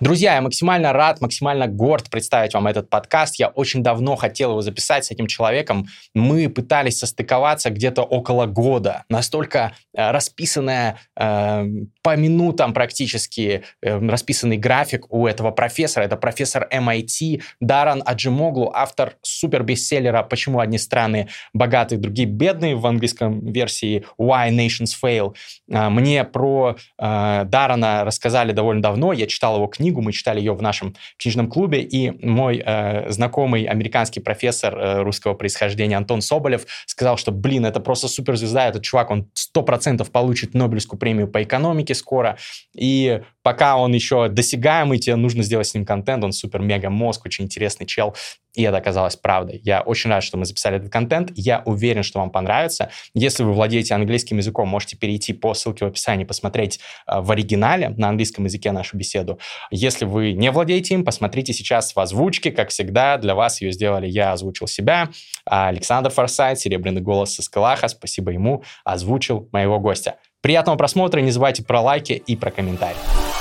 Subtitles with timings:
[0.00, 3.36] Друзья, я максимально рад, максимально горд представить вам этот подкаст.
[3.36, 5.86] Я очень давно хотел его записать с этим человеком.
[6.14, 9.04] Мы пытались состыковаться где-то около года.
[9.08, 11.66] Настолько э, расписанная э,
[12.02, 16.02] по минутам практически э, расписанный график у этого профессора.
[16.02, 23.46] Это профессор MIT Даран Аджимоглу, автор супер-бестселлера «Почему одни страны богатые, другие бедные» в английском
[23.46, 25.36] версии «Why Nations Fail».
[25.70, 29.12] Э, мне про э, Дарана рассказали довольно давно.
[29.12, 33.10] Я читал его книгу книгу, мы читали ее в нашем книжном клубе, и мой э,
[33.10, 38.82] знакомый американский профессор э, русского происхождения Антон Соболев сказал, что, блин, это просто суперзвезда, этот
[38.82, 42.38] чувак, он сто процентов получит Нобелевскую премию по экономике скоро,
[42.74, 47.86] и пока он еще досягаемый, тебе нужно сделать с ним контент, он супер-мега-мозг, очень интересный
[47.86, 48.14] чел,
[48.54, 49.60] и это оказалось правдой.
[49.64, 51.32] Я очень рад, что мы записали этот контент.
[51.34, 52.90] Я уверен, что вам понравится.
[53.12, 57.88] Если вы владеете английским языком, можете перейти по ссылке в описании, посмотреть э, в оригинале
[57.90, 59.40] на английском языке нашу беседу.
[59.76, 62.52] Если вы не владеете им, посмотрите сейчас в озвучке.
[62.52, 65.08] Как всегда, для вас ее сделали я, озвучил себя.
[65.44, 70.18] А Александр Форсайт, серебряный голос из Калаха, спасибо ему, озвучил моего гостя.
[70.42, 73.33] Приятного просмотра, не забывайте про лайки и про комментарии.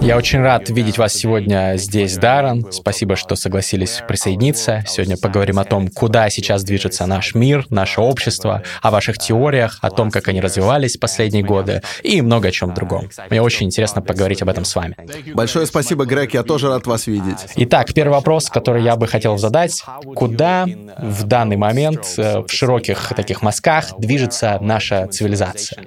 [0.00, 2.70] Я очень рад видеть вас сегодня здесь, Даррен.
[2.70, 4.84] Спасибо, что согласились присоединиться.
[4.86, 9.90] Сегодня поговорим о том, куда сейчас движется наш мир, наше общество, о ваших теориях, о
[9.90, 13.10] том, как они развивались последние годы и много о чем другом.
[13.28, 14.96] Мне очень интересно поговорить об этом с вами.
[15.34, 17.38] Большое спасибо, Грег, я тоже рад вас видеть.
[17.56, 19.82] Итак, первый вопрос, который я бы хотел задать.
[20.14, 20.66] Куда
[20.98, 25.84] в данный момент э, в широких таких мазках движется наша цивилизация?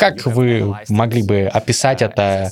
[0.00, 2.50] Как вы могли бы описать это?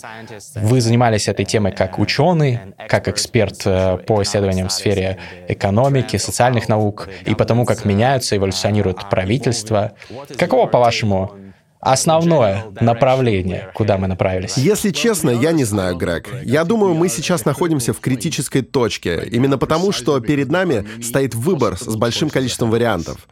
[0.54, 5.16] Вы занимались этой темой как ученый, как эксперт э, по исследованиям в сфере
[5.48, 9.92] экономики, социальных наук и потому, как меняются, эволюционируют правительства.
[10.36, 11.32] Каково, по-вашему,
[11.80, 14.58] основное направление, куда мы направились?
[14.58, 16.28] Если честно, я не знаю, Грег.
[16.42, 21.78] Я думаю, мы сейчас находимся в критической точке, именно потому, что перед нами стоит выбор
[21.78, 23.26] с большим количеством вариантов.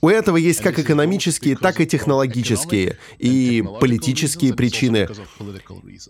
[0.00, 5.08] У этого есть как экономические, так и технологические и политические причины.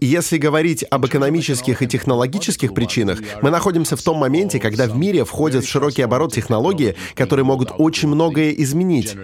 [0.01, 5.25] Если говорить об экономических и технологических причинах, мы находимся в том моменте, когда в мире
[5.25, 9.17] входят в широкий оборот технологии, которые могут очень многое изменить.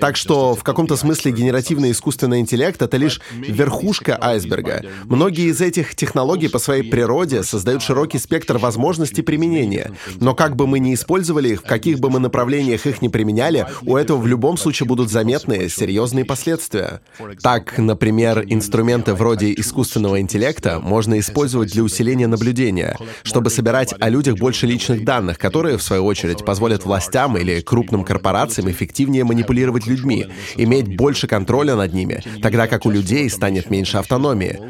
[0.00, 4.84] Так что в каком-то смысле генеративный искусственный интеллект— это лишь верхушка айсберга.
[5.04, 9.92] Многие из этих технологий по своей природе создают широкий спектр возможностей применения.
[10.18, 13.66] Но как бы мы ни использовали их, в каких бы мы направлениях их не применяли,
[13.82, 17.00] у этого в любом случае будут заметные, серьезные последствия.
[17.42, 24.36] Так, например, инструменты вроде искусственного интеллекта можно использовать для усиления наблюдения, чтобы собирать о людях
[24.38, 30.26] больше личных данных, которые, в свою очередь, позволят властям или крупным корпорациям эффективнее манипулировать людьми,
[30.56, 34.60] иметь больше контроля над ними, тогда как у людей станет меньше автономии.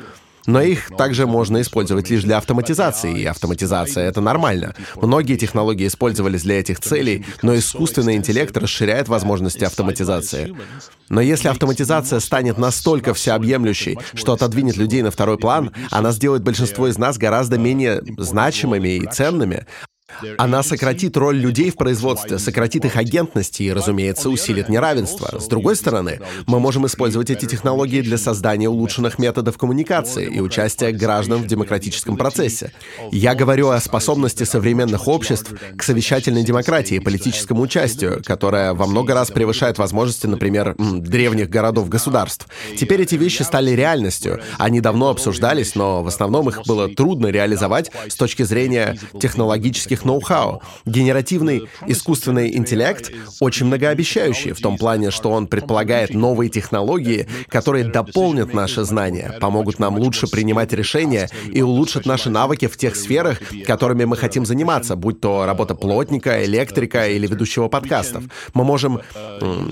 [0.48, 4.74] Но их также можно использовать лишь для автоматизации, и автоматизация— это нормально.
[4.96, 10.56] Многие технологии использовались для этих целей, но искусственный интеллект расширяет возможности автоматизации.
[11.10, 16.88] Но если автоматизация станет настолько всеобъемлющей, что отодвинет людей на второй план, она сделает большинство
[16.88, 19.66] из нас гораздо менее значимыми и ценными,
[20.36, 25.38] она сократит роль людей в производстве, сократит их агентность и, разумеется, усилит неравенство.
[25.38, 30.92] С другой стороны, мы можем использовать эти технологии для создания улучшенных методов коммуникации и участия
[30.92, 32.72] граждан в демократическом процессе.
[33.12, 39.14] Я говорю о способности современных обществ к совещательной демократии и политическому участию, которая во много
[39.14, 42.48] раз превышает возможности, например, древних городов-государств.
[42.76, 44.40] Теперь эти вещи стали реальностью.
[44.58, 50.62] Они давно обсуждались, но в основном их было трудно реализовать с точки зрения технологических ноу-хау.
[50.84, 53.10] Генеративный искусственный интеллект
[53.40, 59.78] очень многообещающий в том плане, что он предполагает новые технологии, которые дополнят наши знания, помогут
[59.78, 64.96] нам лучше принимать решения и улучшат наши навыки в тех сферах, которыми мы хотим заниматься,
[64.96, 68.24] будь то работа плотника, электрика или ведущего подкастов.
[68.54, 69.00] Мы можем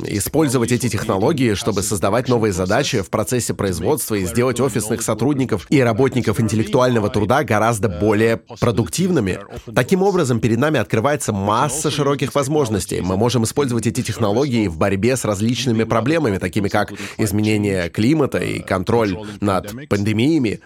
[0.07, 5.81] использовать эти технологии, чтобы создавать новые задачи в процессе производства и сделать офисных сотрудников и
[5.81, 9.39] работников интеллектуального труда гораздо более продуктивными.
[9.75, 13.03] Таким образом, образом перед нами открывается масса широких возможностей.
[13.03, 18.61] Мы можем использовать эти технологии в борьбе с различными проблемами, такими как изменение климата и
[18.61, 20.61] контроль над пандемиями.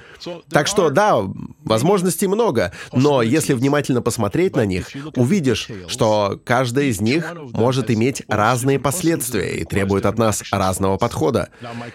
[0.51, 1.17] Так что да,
[1.65, 8.23] возможностей много, но если внимательно посмотреть на них, увидишь, что каждая из них может иметь
[8.29, 11.49] разные последствия и требует от нас разного подхода.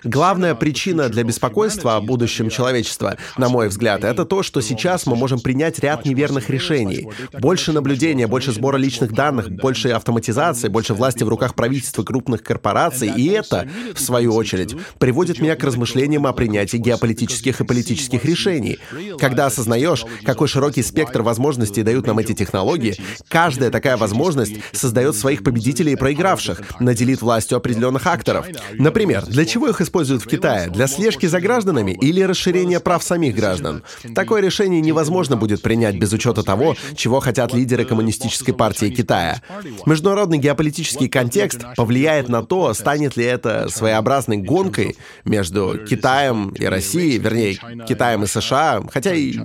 [0.03, 5.15] Главная причина для беспокойства о будущем человечества, на мой взгляд, это то, что сейчас мы
[5.15, 7.07] можем принять ряд неверных решений.
[7.45, 13.11] Больше наблюдения, больше сбора личных данных, больше автоматизации, больше власти в руках правительства крупных корпораций,
[13.15, 18.79] и это, в свою очередь, приводит меня к размышлениям о принятии геополитических и политических решений.
[19.19, 22.95] Когда осознаешь, какой широкий спектр возможностей дают нам эти технологии,
[23.27, 28.47] каждая такая возможность создает своих победителей и проигравших, наделит властью определенных акторов.
[28.73, 30.71] Например, для чего их используют в Китае?
[30.71, 33.83] Для слежки за гражданами или расширения прав самих граждан?
[34.15, 39.41] Такое решение невозможно будет принять без учета того, чего хотят лидеры Коммунистической партии Китая.
[39.85, 47.17] Международный геополитический контекст повлияет на то, станет ли это своеобразной гонкой между Китаем и Россией,
[47.17, 49.37] вернее, Китаем и США, хотя и,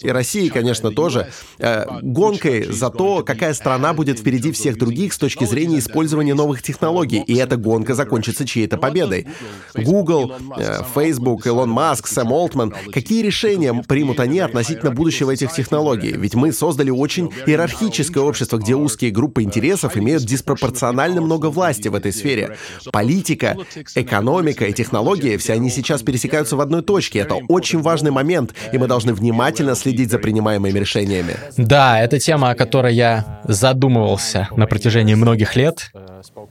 [0.00, 5.18] и Россией, конечно, тоже, э, гонкой за то, какая страна будет впереди всех других с
[5.18, 9.26] точки зрения использования новых технологий, и эта гонка закончится чьей-то победой.
[9.74, 16.12] Google, э, Facebook, Илон Маск, Сэм Олтман, какие решения примут они относительно будущего этих технологий?
[16.12, 21.94] Ведь мы создали очень иерархическое общество, где узкие группы интересов имеют диспропорционально много власти в
[21.94, 22.56] этой сфере.
[22.92, 23.56] Политика,
[23.94, 27.20] экономика и технологии, все они сейчас пересекаются в одной точке.
[27.20, 31.34] Это очень важный момент, и мы должны внимательно следить за принимаемыми решениями.
[31.56, 35.92] Да, это тема, о которой я задумывался на протяжении многих лет.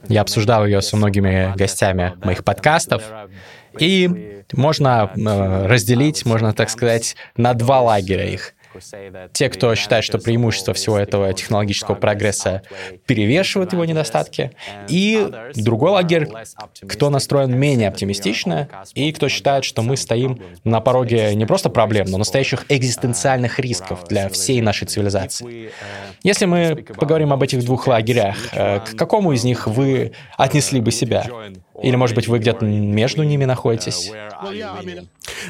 [0.08, 3.02] Я обсуждал ее со многими гостями моих подкастов.
[3.78, 8.54] И можно э, разделить, можно так сказать, на два лагеря их.
[9.32, 12.62] Те, кто считает, что преимущество всего этого технологического прогресса
[13.06, 14.52] перевешивают его недостатки,
[14.88, 16.28] и другой лагерь,
[16.88, 22.06] кто настроен менее оптимистично, и кто считает, что мы стоим на пороге не просто проблем,
[22.08, 25.70] но настоящих экзистенциальных рисков для всей нашей цивилизации.
[26.22, 30.90] Если мы поговорим об этих двух лагерях, э, к какому из них вы отнесли бы
[30.90, 31.26] себя?
[31.82, 34.10] Или, может быть, вы где-то между ними находитесь?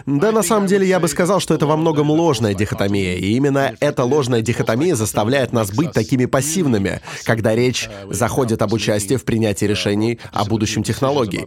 [0.07, 3.75] Да, на самом деле, я бы сказал, что это во многом ложная дихотомия, и именно
[3.81, 9.65] эта ложная дихотомия заставляет нас быть такими пассивными, когда речь заходит об участии в принятии
[9.65, 11.47] решений о будущем технологий.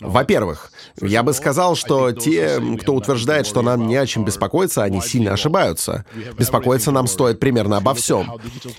[0.00, 5.00] Во-первых, я бы сказал, что те, кто утверждает, что нам не о чем беспокоиться, они
[5.00, 6.04] сильно ошибаются.
[6.38, 8.32] Беспокоиться нам стоит примерно обо всем.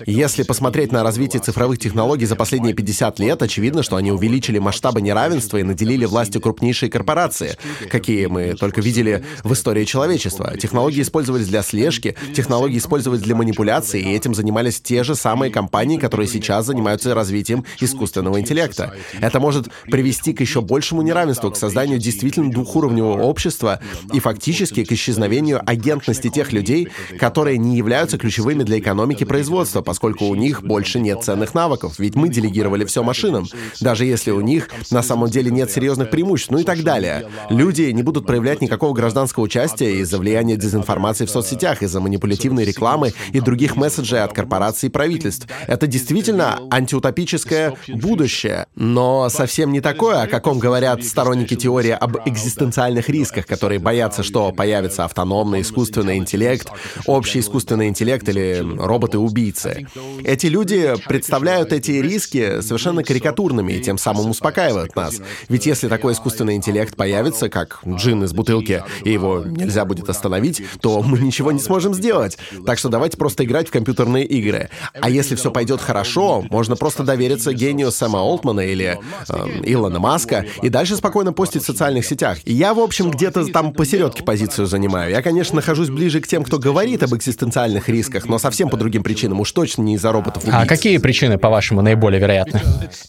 [0.06, 5.00] Если посмотреть на развитие цифровых технологий за последние 50 лет, очевидно, что они увеличили масштабы
[5.00, 7.56] неравенства равенства и наделили властью крупнейшие корпорации,
[7.90, 10.56] какие мы только видели в истории человечества.
[10.58, 15.98] Технологии использовались для слежки, технологии использовались для манипуляции, и этим занимались те же самые компании,
[15.98, 18.94] которые сейчас занимаются развитием искусственного интеллекта.
[19.20, 23.80] Это может привести к еще большему неравенству, к созданию действительно двухуровневого общества
[24.12, 26.88] и фактически к исчезновению агентности тех людей,
[27.18, 32.16] которые не являются ключевыми для экономики производства, поскольку у них больше нет ценных навыков, ведь
[32.16, 33.46] мы делегировали все машинам.
[33.80, 37.28] Даже если у них на самом деле нет серьезных преимуществ, ну и так далее.
[37.50, 43.12] Люди не будут проявлять никакого гражданского участия из-за влияния дезинформации в соцсетях, из-за манипулятивной рекламы
[43.32, 45.46] и других месседжей от корпораций и правительств.
[45.66, 53.08] Это действительно антиутопическое будущее, но совсем не такое, о каком говорят сторонники теории об экзистенциальных
[53.08, 56.68] рисках, которые боятся, что появится автономный искусственный интеллект,
[57.06, 59.86] общий искусственный интеллект или роботы-убийцы.
[60.24, 65.20] Эти люди представляют эти риски совершенно карикатурными и тем самым успокаивают нас нас.
[65.48, 70.62] Ведь если такой искусственный интеллект появится, как джин из бутылки, и его нельзя будет остановить,
[70.80, 72.38] то мы ничего не сможем сделать.
[72.66, 74.70] Так что давайте просто играть в компьютерные игры.
[75.00, 80.44] А если все пойдет хорошо, можно просто довериться гению Сэма Олтмана или э, Илона Маска
[80.62, 82.38] и дальше спокойно постить в социальных сетях.
[82.44, 85.10] И я, в общем, где-то там посередке позицию занимаю.
[85.10, 89.02] Я, конечно, нахожусь ближе к тем, кто говорит об экзистенциальных рисках, но совсем по другим
[89.02, 90.42] причинам, уж точно не из-за роботов.
[90.46, 92.60] А какие причины, по-вашему, наиболее вероятны?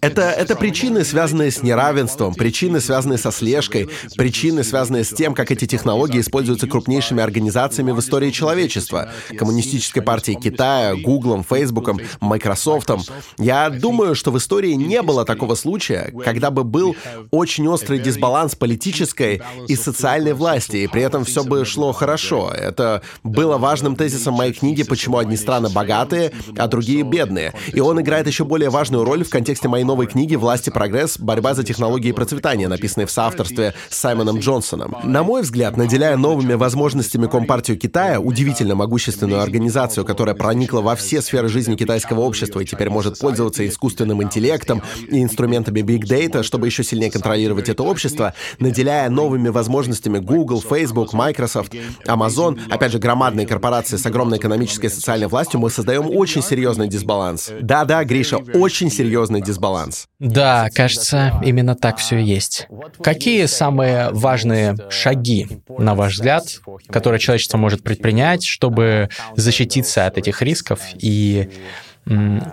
[0.01, 5.51] Это, это причины, связанные с неравенством причины, связанные со слежкой, причины, связанные с тем, как
[5.51, 9.09] эти технологии используются крупнейшими организациями в истории человечества.
[9.37, 13.01] Коммунистической партией Китая, Гуглом, Фейсбуком, Майкрософтом.
[13.37, 16.95] Я думаю, что в истории не было такого случая, когда бы был
[17.31, 22.51] очень острый дисбаланс политической и социальной власти, и при этом все бы шло хорошо.
[22.55, 27.53] Это было важным тезисом моей книги «Почему одни страны богатые, а другие бедные».
[27.73, 31.17] И он играет еще более важную роль в контексте моей новой книги «Власть и прогресс.
[31.17, 34.95] Борьба за технологии технологии процветания, написанный в соавторстве с Саймоном Джонсоном.
[35.03, 41.21] На мой взгляд, наделяя новыми возможностями Компартию Китая, удивительно могущественную организацию, которая проникла во все
[41.21, 46.67] сферы жизни китайского общества и теперь может пользоваться искусственным интеллектом и инструментами Big Data, чтобы
[46.67, 51.73] еще сильнее контролировать это общество, наделяя новыми возможностями Google, Facebook, Microsoft,
[52.07, 56.87] Amazon, опять же, громадные корпорации с огромной экономической и социальной властью, мы создаем очень серьезный
[56.87, 57.51] дисбаланс.
[57.61, 60.07] Да-да, Гриша, очень серьезный дисбаланс.
[60.19, 62.67] Да, кажется, именно так все и есть.
[63.01, 66.43] Какие самые важные шаги, на ваш взгляд,
[66.89, 71.49] которые человечество может предпринять, чтобы защититься от этих рисков и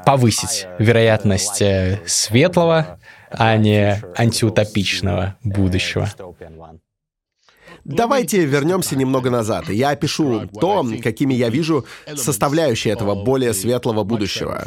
[0.07, 6.09] повысить вероятность э, светлого, а не антиутопичного будущего?
[7.85, 9.69] Давайте вернемся немного назад.
[9.69, 14.67] Я опишу то, какими я вижу составляющие этого более светлого будущего.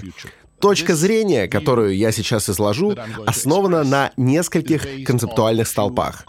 [0.60, 2.96] Точка зрения, которую я сейчас изложу,
[3.26, 6.26] основана на нескольких концептуальных столпах.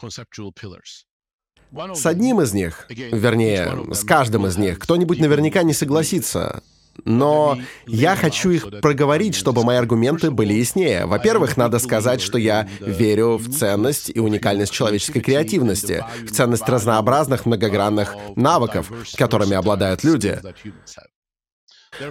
[1.94, 6.62] С одним из них, вернее, с каждым из них, кто-нибудь наверняка не согласится.
[7.04, 11.06] Но я хочу их проговорить, чтобы мои аргументы были яснее.
[11.06, 17.46] Во-первых, надо сказать, что я верю в ценность и уникальность человеческой креативности, в ценность разнообразных
[17.46, 20.40] многогранных навыков, которыми обладают люди.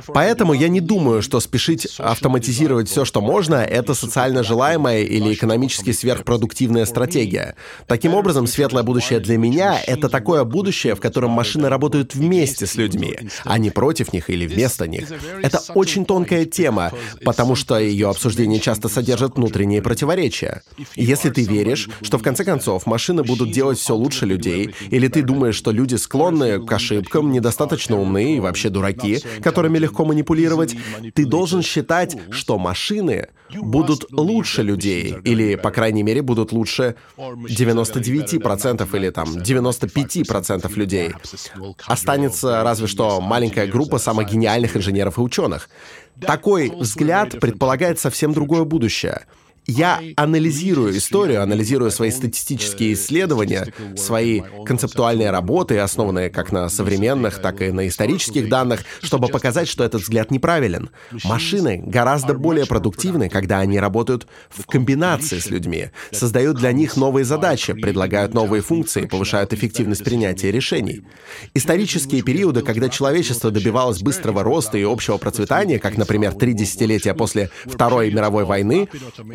[0.08, 5.92] Поэтому я не думаю, что спешить автоматизировать все, что можно, это социально желаемая или экономически
[5.92, 7.56] сверхпродуктивная стратегия.
[7.88, 12.76] Таким образом, светлое будущее для меня— это такое будущее, в котором машины работают вместе с
[12.76, 15.10] людьми, а не против них или вместо них.
[15.42, 16.92] Это очень тонкая тема,
[17.24, 20.62] потому что ее обсуждение часто содержит внутренние противоречия.
[20.96, 25.22] Если ты веришь, что в конце концов машины будут делать все лучше людей, или ты
[25.22, 30.76] думаешь, что люди склонны к ошибкам, недостаточно умные и вообще дураки, которыми которыми легко манипулировать,
[31.14, 33.28] ты должен считать, что машины
[33.62, 41.14] будут лучше людей, или, по крайней мере, будут лучше 99% или там 95% людей.
[41.86, 45.70] Останется разве что маленькая группа самых гениальных инженеров и ученых.
[46.22, 49.26] Такой взгляд предполагает совсем другое будущее—
[49.66, 57.62] я анализирую историю, анализирую свои статистические исследования, свои концептуальные работы, основанные как на современных, так
[57.62, 60.90] и на исторических данных, чтобы показать, что этот взгляд неправилен.
[61.24, 67.26] Машины гораздо более продуктивны, когда они работают в комбинации с людьми, создают для них новые
[67.26, 71.04] задачи, предлагают новые функции, повышают эффективность принятия решений.
[71.54, 77.50] Исторические периоды, когда человечество добивалось быстрого роста и общего процветания, как, например, три десятилетия после
[77.66, 78.88] Второй мировой войны,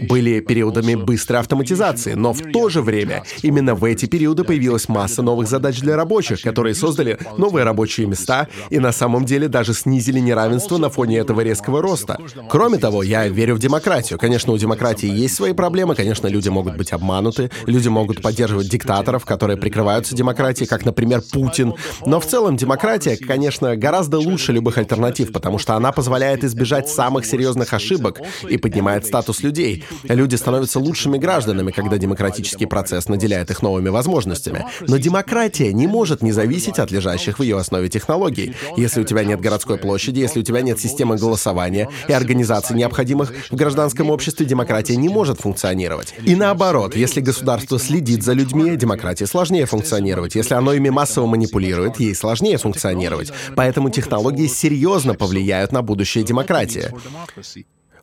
[0.08, 4.88] были были периодами быстрой автоматизации, но в то же время именно в эти периоды появилась
[4.88, 9.74] масса новых задач для рабочих, которые создали новые рабочие места и на самом деле даже
[9.74, 12.18] снизили неравенство на фоне этого резкого роста.
[12.50, 14.18] Кроме того, я верю в демократию.
[14.18, 19.24] Конечно, у демократии есть свои проблемы, конечно, люди могут быть обмануты, люди могут поддерживать диктаторов,
[19.24, 21.74] которые прикрываются демократией, как, например, Путин.
[22.06, 27.24] Но в целом демократия, конечно, гораздо лучше любых альтернатив, потому что она позволяет избежать самых
[27.24, 29.84] серьезных ошибок и поднимает статус людей.
[30.08, 34.64] Люди становятся лучшими гражданами, когда демократический процесс наделяет их новыми возможностями.
[34.80, 38.54] Но демократия не может не зависеть от лежащих в ее основе технологий.
[38.76, 43.32] Если у тебя нет городской площади, если у тебя нет системы голосования и организаций, необходимых
[43.50, 46.14] в гражданском обществе, демократия не может функционировать.
[46.24, 50.34] И наоборот, если государство следит за людьми, демократии сложнее функционировать.
[50.34, 53.32] Если оно ими массово манипулирует, ей сложнее функционировать.
[53.56, 56.90] Поэтому технологии серьезно повлияют на будущее демократии.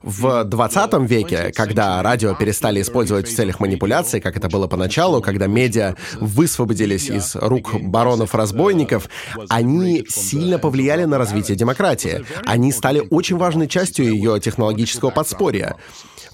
[0.06, 5.48] В 20 веке, когда радио перестали использовать в целях манипуляции, как это было поначалу, когда
[5.48, 9.10] медиа высвободились из рук баронов-разбойников,
[9.50, 12.24] они сильно повлияли на развитие демократии.
[12.46, 15.76] Они стали очень важной частью ее технологического подспорья.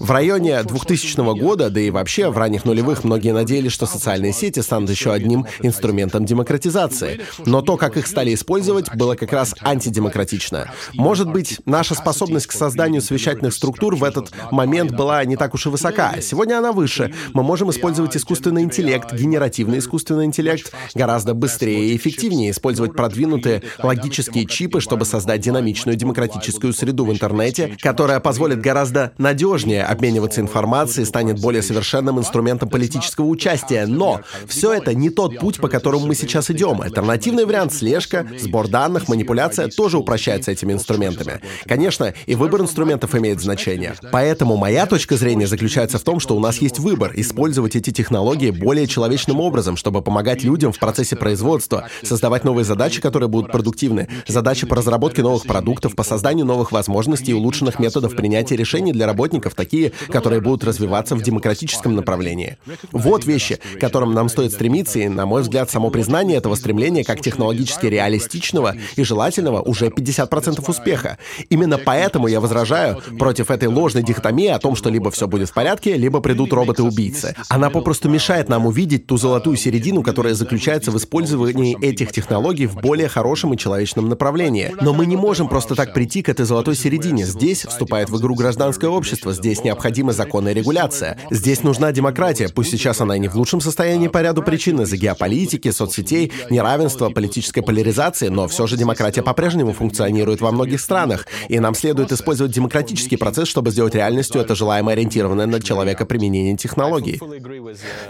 [0.02, 4.58] В районе 2000 года, да и вообще в ранних нулевых, многие надеялись, что социальные сети
[4.58, 7.20] станут еще одним инструментом демократизации.
[7.46, 10.72] Но то, как их стали использовать, было как раз антидемократично.
[10.94, 15.66] Может быть, наша способность к созданию совещательных структур в этот момент была не так уж
[15.66, 16.20] и высока.
[16.20, 17.14] Сегодня она выше.
[17.32, 24.46] Мы можем использовать искусственный интеллект, генеративный искусственный интеллект гораздо быстрее и эффективнее, использовать продвинутые логические
[24.46, 31.40] чипы, чтобы создать динамичную демократическую среду в интернете, которая позволит гораздо надежнее обмениваться информацией, станет
[31.40, 33.86] более совершенным инструментом политического участия.
[33.86, 36.80] Но все это не тот путь, по которому мы сейчас идем.
[36.80, 41.40] Альтернативный вариант— слежка, сбор данных, манипуляция тоже упрощается этими инструментами.
[41.66, 43.94] Конечно, и выбор инструментов имеет значение.
[44.10, 48.50] Поэтому моя точка зрения заключается в том, что у нас есть выбор— использовать эти технологии
[48.50, 54.08] более человечным образом, чтобы помогать людям в процессе производства, создавать новые задачи, которые будут продуктивны,
[54.26, 59.06] задачи по разработке новых продуктов, по созданию новых возможностей и улучшенных методов принятия решений для
[59.06, 62.58] работников, таких такие, которые будут развиваться в демократическом направлении.
[62.92, 67.04] Вот вещи, к которым нам стоит стремиться, и, на мой взгляд, само признание этого стремления
[67.04, 71.16] как технологически реалистичного и желательного уже 50% успеха.
[71.48, 75.54] Именно поэтому я возражаю против этой ложной дихотомии о том, что либо все будет в
[75.54, 77.34] порядке, либо придут роботы-убийцы.
[77.48, 82.76] Она попросту мешает нам увидеть ту золотую середину, которая заключается в использовании этих технологий в
[82.76, 84.74] более хорошем и человечном направлении.
[84.82, 87.24] Но мы не можем просто так прийти к этой золотой середине.
[87.24, 91.18] Здесь вступает в игру гражданское общество, здесь необходима законная регуляция.
[91.30, 94.96] Здесь нужна демократия, пусть сейчас она и не в лучшем состоянии по ряду причин из-за
[94.96, 101.58] геополитики, соцсетей, неравенства, политической поляризации, но все же демократия по-прежнему функционирует во многих странах, и
[101.58, 107.20] нам следует использовать демократический процесс, чтобы сделать реальностью это желаемое ориентированное на человека применение технологий.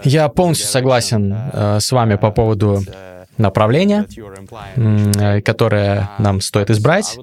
[0.04, 2.82] Я полностью согласен э, с вами по поводу
[3.38, 4.06] направления,
[4.76, 7.18] э, которое нам стоит избрать,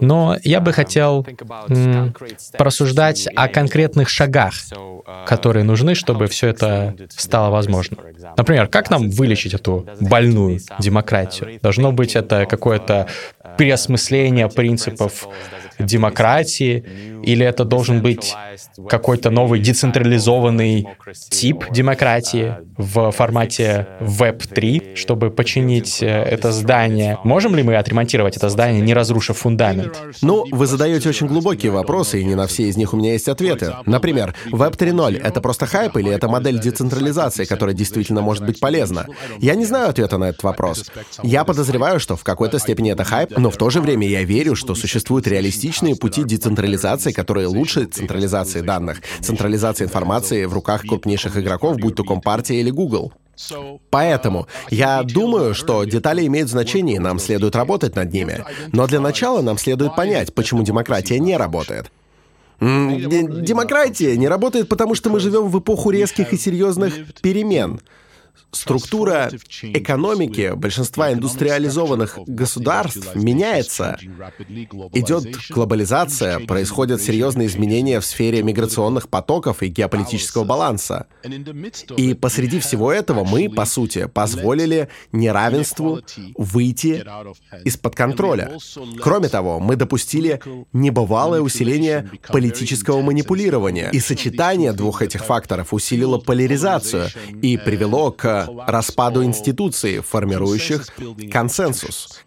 [0.00, 1.26] но я бы хотел
[2.56, 4.54] порассуждать о конкретных шагах,
[5.26, 8.00] которые нужны, чтобы все это стало возможным.
[8.36, 11.58] Например, как нам вылечить эту больную демократию?
[11.62, 13.06] Должно быть это какое-то
[13.56, 15.28] переосмысление принципов
[15.78, 16.84] демократии,
[17.22, 18.34] или это должен быть
[18.88, 20.86] какой-то новый децентрализованный
[21.30, 27.18] тип демократии в формате Web3, чтобы починить э, это здание.
[27.24, 30.00] Можем ли мы отремонтировать это здание, не разрушив фундамент?
[30.22, 33.28] Ну, вы задаете очень глубокие вопросы, и не на все из них у меня есть
[33.28, 33.74] ответы.
[33.86, 39.06] Например, Web 3.0— это просто хайп или это модель децентрализации, которая действительно может быть полезна?
[39.38, 40.84] Я не знаю ответа на этот вопрос.
[41.22, 44.54] Я подозреваю, что в какой-то степени это хайп, но в то же время я верю,
[44.54, 45.26] что существуют
[45.68, 52.04] реалистичные пути децентрализации, которые лучше централизации данных, централизации информации в руках крупнейших игроков, будь то
[52.04, 53.12] Компартия или Google.
[53.90, 58.44] Поэтому я думаю, что детали имеют значение, и нам следует работать над ними.
[58.72, 61.92] Но для начала нам следует понять, почему демократия не работает.
[62.60, 67.80] Демократия не работает, потому что мы живем в эпоху резких и серьезных перемен.
[68.50, 69.30] Структура
[69.62, 73.98] экономики большинства индустриализованных государств меняется.
[74.94, 81.06] Идет глобализация, происходят серьезные изменения в сфере миграционных потоков и геополитического баланса.
[81.96, 86.00] И посреди всего этого мы, по сути, позволили неравенству
[86.36, 87.04] выйти
[87.64, 88.52] из-под контроля.
[89.02, 90.40] Кроме того, мы допустили
[90.72, 93.90] небывалое усиление политического манипулирования.
[93.92, 97.08] И сочетание двух этих факторов усилило поляризацию
[97.42, 100.86] и привело к распаду институций, формирующих
[101.32, 102.20] консенсус.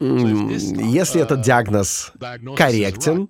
[0.00, 2.12] Если этот диагноз
[2.56, 3.28] корректен,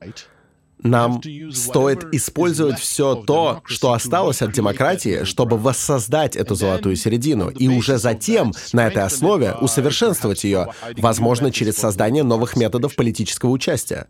[0.83, 1.21] нам
[1.53, 7.99] стоит использовать все то, что осталось от демократии, чтобы воссоздать эту золотую середину, и уже
[7.99, 10.68] затем на этой основе усовершенствовать ее,
[10.99, 14.07] возможно, через создание новых методов политического участия.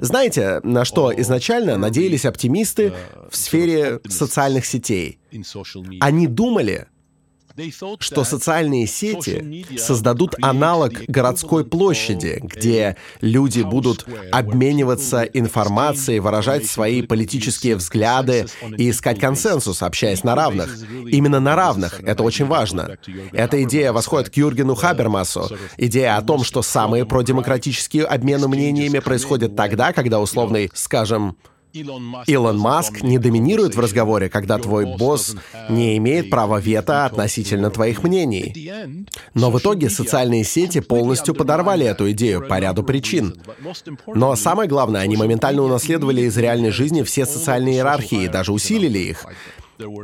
[0.00, 2.92] Знаете, на что изначально надеялись оптимисты
[3.30, 5.18] в сфере социальных сетей?
[6.00, 6.86] Они думали,
[8.00, 17.76] что социальные сети создадут аналог городской площади, где люди будут обмениваться информацией, выражать свои политические
[17.76, 20.76] взгляды и искать консенсус, общаясь на равных.
[21.06, 22.00] Именно на равных.
[22.02, 22.98] Это очень важно.
[23.32, 25.48] Эта идея восходит к Юргену Хабермасу.
[25.76, 31.36] Идея о том, что самые продемократические обмены мнениями происходят тогда, когда условный, скажем,
[31.74, 35.34] Илон Маск не доминирует в разговоре, когда твой босс
[35.68, 39.08] не имеет права вето относительно твоих мнений.
[39.34, 43.42] Но в итоге социальные сети полностью подорвали эту идею по ряду причин.
[44.06, 48.98] Но самое главное, они моментально унаследовали из реальной жизни все социальные иерархии и даже усилили
[49.00, 49.26] их.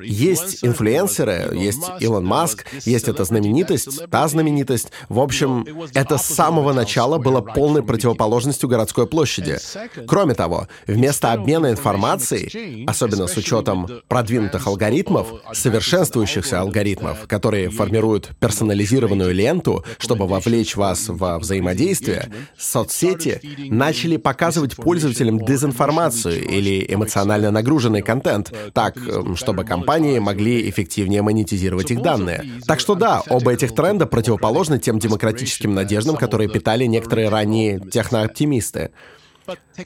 [0.02, 4.90] Есть инфлюенсеры, есть Илон Маск, есть эта знаменитость, та знаменитость.
[5.08, 9.58] В общем, это с самого начала было полной противоположностью городской площади.
[10.06, 19.32] Кроме того, вместо обмена информацией, особенно с учетом продвинутых алгоритмов, совершенствующихся алгоритмов, которые формируют персонализированную
[19.34, 28.52] ленту, чтобы вовлечь вас во взаимодействие, соцсети начали показывать пользователям дезинформацию или эмоционально нагруженный контент,
[28.72, 28.96] так,
[29.34, 32.44] чтобы компании могли эффективнее монетизировать их данные.
[32.66, 38.90] Так что да, оба этих тренда противоположны тем демократическим надеждам, которые питали некоторые ранние технооптимисты.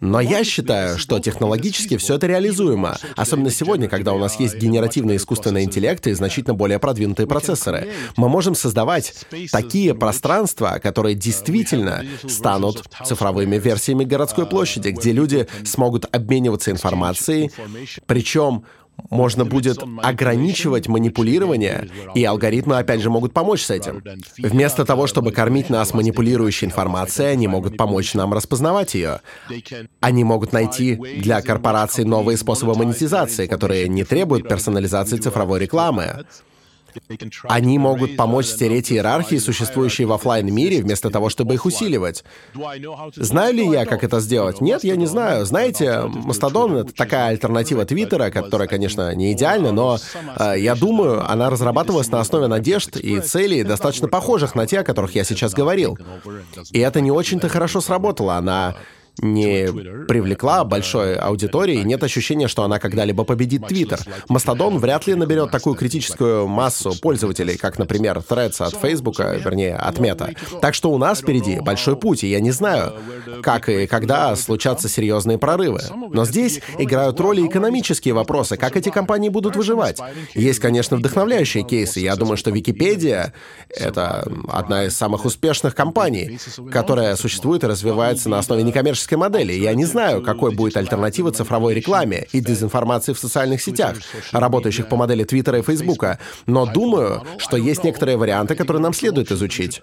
[0.01, 5.17] Но я считаю, что технологически все это реализуемо, особенно сегодня, когда у нас есть генеративный
[5.17, 7.89] искусственный интеллект и значительно более продвинутые процессоры.
[8.17, 9.15] Мы можем создавать
[9.53, 17.51] такие пространства, которые действительно станут цифровыми версиями городской площади, где люди смогут обмениваться информацией,
[18.07, 18.65] причем
[19.11, 24.03] можно будет ограничивать манипулирование, и алгоритмы, опять же, могут помочь с этим.
[24.39, 29.21] Вместо того, чтобы кормить нас манипулирующей информацией, они могут помочь нам распознавать ее.
[30.01, 36.25] Они могут найти для корпораций новые способы монетизации, которые не требуют персонализации цифровой рекламы.
[37.45, 42.25] Они могут помочь стереть иерархии, существующие в офлайн мире вместо того, чтобы их усиливать.
[43.17, 44.61] Знаю ли я, как это сделать?
[44.61, 45.45] Нет, я не знаю.
[45.47, 49.99] Знаете, Мастодон— это такая альтернатива Твиттера, которая, конечно, не идеальна, но
[50.39, 54.85] э, я думаю, она разрабатывалась на основе надежд и целей, достаточно похожих на те, о
[54.85, 55.99] которых я сейчас говорил.
[56.71, 58.35] И это не очень-то хорошо сработало.
[58.35, 58.77] Она
[59.19, 59.67] не
[60.07, 64.01] привлекла большой аудитории, нет ощущения, что она когда-либо победит Твиттер.
[64.29, 69.99] Мастодон вряд ли наберет такую критическую массу пользователей, как, например, Threads от Фейсбука, вернее, от
[69.99, 70.31] Мета.
[70.61, 72.95] Так что у нас впереди большой путь, и я не знаю,
[73.43, 75.81] как и когда случатся серьезные прорывы.
[76.13, 80.01] Но здесь играют роли экономические вопросы, как эти компании будут выживать.
[80.35, 82.01] Есть, конечно, вдохновляющие кейсы.
[82.01, 83.33] Я думаю, что Википедия—
[83.69, 86.39] это одна из самых успешных компаний,
[86.73, 89.53] которая существует и развивается на основе некоммерческих коммерческой модели.
[89.53, 93.97] Я не знаю, какой будет альтернатива цифровой рекламе и дезинформации в социальных сетях,
[94.33, 96.19] работающих по модели Твиттера и Фейсбука.
[96.47, 99.83] Но думаю, что есть некоторые варианты, которые нам следует изучить.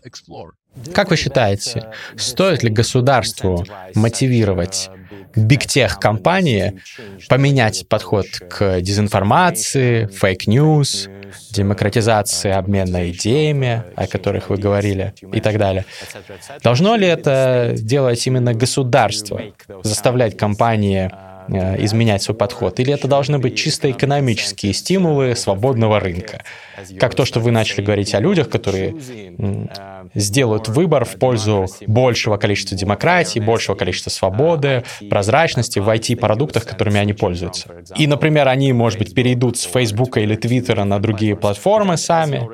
[0.94, 4.90] Как вы считаете, стоит ли государству мотивировать
[5.36, 6.82] big tech-компании
[7.30, 11.10] поменять подход к дезинформации, fake news,
[11.52, 15.86] демократизации обмена идеями, о которых вы говорили, и так далее.
[16.64, 19.42] Должно ли это делать именно государство,
[19.84, 21.12] заставлять компании
[21.48, 22.80] э, изменять свой подход?
[22.80, 26.44] Или это должны быть чисто экономические стимулы свободного рынка?
[27.00, 28.96] Как то, что вы начали говорить о людях, которые
[30.14, 37.14] сделают выбор в пользу большего количества демократии, большего количества свободы, прозрачности в IT-продуктах, которыми они
[37.14, 37.68] пользуются.
[37.96, 42.48] И, например, они, может быть, перейдут с Facebook или Twitter на другие платформы сами,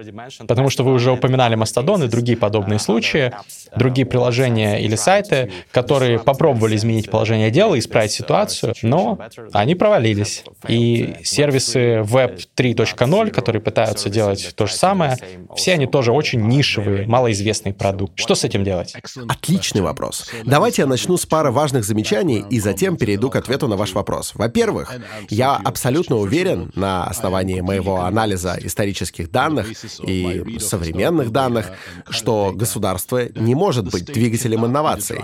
[0.47, 3.31] потому что вы уже упоминали Mastodon и другие подобные случаи,
[3.75, 9.19] другие приложения или сайты, которые попробовали изменить положение дела исправить ситуацию, но
[9.53, 10.43] они провалились.
[10.67, 15.17] И сервисы Web 3.0, которые пытаются делать то же самое,
[15.55, 17.07] все они тоже очень нишевые,
[17.47, 18.19] малоизвестный продукт.
[18.19, 18.93] Что с этим делать?
[19.27, 20.29] Отличный вопрос.
[20.45, 24.33] Давайте я начну с пары важных замечаний и затем перейду к ответу на ваш вопрос.
[24.36, 24.93] Во-первых,
[25.29, 29.67] я абсолютно уверен на основании моего анализа исторических данных
[30.05, 31.71] и современных данных,
[32.10, 35.19] что государство не может быть двигателем инноваций.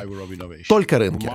[0.69, 1.29] Только рынки.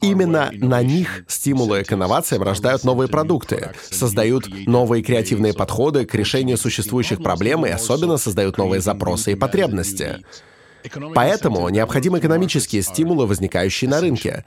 [0.00, 6.56] Именно на них стимулы к инновациям рождают новые продукты, создают новые креативные подходы к решению
[6.56, 10.23] существующих проблем и особенно создают новые запросы и потребности.
[11.14, 14.44] Поэтому необходимы экономические стимулы, возникающие на рынке.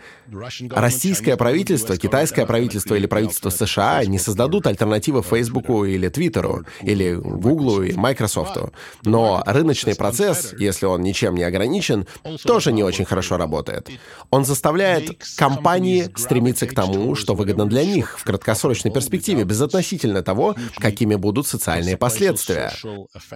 [0.69, 7.83] Российское правительство, китайское правительство или правительство США не создадут альтернативы Фейсбуку или Твиттеру, или Гуглу
[7.83, 8.71] и Майкрософту.
[9.03, 12.05] Но рыночный процесс, если он ничем не ограничен,
[12.43, 13.89] тоже не очень хорошо работает.
[14.29, 20.55] Он заставляет компании стремиться к тому, что выгодно для них в краткосрочной перспективе, безотносительно того,
[20.77, 22.71] какими будут социальные последствия.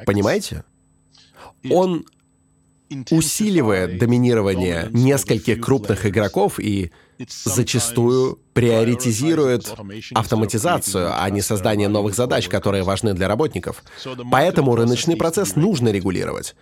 [0.05, 0.63] Понимаете?
[1.69, 2.05] Он
[3.11, 6.91] усиливает доминирование нескольких крупных игроков и
[7.27, 9.73] зачастую приоритизирует
[10.13, 13.83] автоматизацию, а не создание новых задач, которые важны для работников.
[14.31, 16.55] Поэтому рыночный процесс нужно регулировать.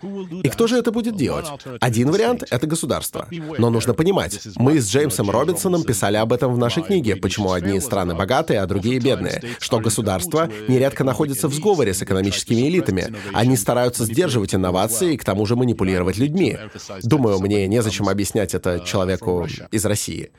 [0.43, 1.47] И кто же это будет делать?
[1.79, 3.27] Один вариант— это государство.
[3.57, 7.79] Но нужно понимать, мы с Джеймсом Робинсоном писали об этом в нашей книге, почему одни
[7.79, 13.15] страны богатые, а другие бедные, что государство нередко находится в сговоре с экономическими элитами.
[13.33, 16.57] Они стараются сдерживать инновации и к тому же манипулировать людьми.
[17.03, 20.31] Думаю, мне незачем объяснять это человеку из России.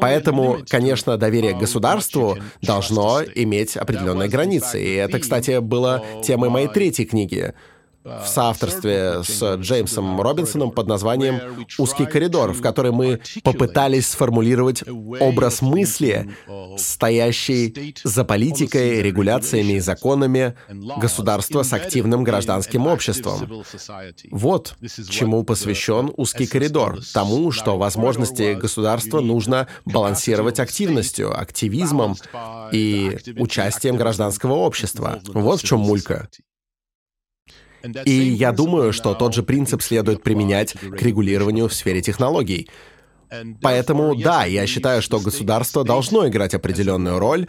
[0.00, 0.83] Поэтому, конечно,
[1.16, 4.82] доверие к государству должно иметь определенные границы.
[4.82, 7.54] И это, кстати, было темой моей третьей книги
[8.04, 14.84] в соавторстве с Джеймсом Робинсоном под названием «Узкий коридор», в которой мы попытались сформулировать
[15.20, 16.30] образ мысли,
[16.76, 23.64] стоящий за политикой, регуляциями и законами государства с активным гражданским обществом.
[24.30, 24.76] Вот
[25.08, 32.16] чему посвящен «Узкий коридор», тому, что возможности государства нужно балансировать активностью, активизмом
[32.70, 35.20] и участием гражданского общества.
[35.28, 36.28] Вот в чем мулька.
[38.04, 42.68] И я думаю, что тот же принцип следует применять к регулированию в сфере технологий.
[43.60, 47.46] Поэтому, да, я считаю, что государство должно играть определенную роль,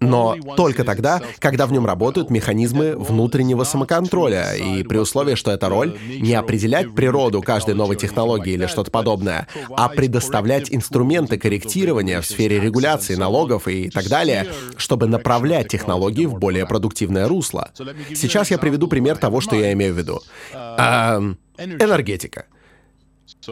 [0.00, 5.68] но только тогда, когда в нем работают механизмы внутреннего самоконтроля, и при условии, что эта
[5.68, 12.26] роль не определять природу каждой новой технологии или что-то подобное, а предоставлять инструменты корректирования в
[12.26, 17.70] сфере регуляции налогов и так далее, чтобы направлять технологии в более продуктивное русло.
[18.14, 20.20] Сейчас я приведу пример того, что я имею в виду.
[20.54, 21.20] А,
[21.58, 22.46] энергетика.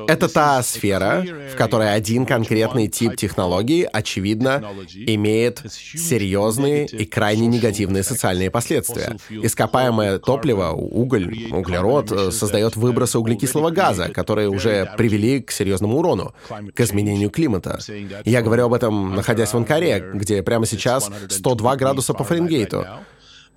[0.09, 4.63] Это та сфера, в которой один конкретный тип технологии, очевидно,
[4.95, 9.17] имеет серьезные и крайне негативные социальные последствия.
[9.31, 16.35] Ископаемое топливо, уголь, углерод, э, создает выбросы углекислого газа, которые уже привели к серьезному урону,
[16.75, 17.79] к изменению климата.
[18.25, 22.87] Я говорю об этом, находясь в Анкаре, где прямо сейчас 102 градуса по Фаренгейту.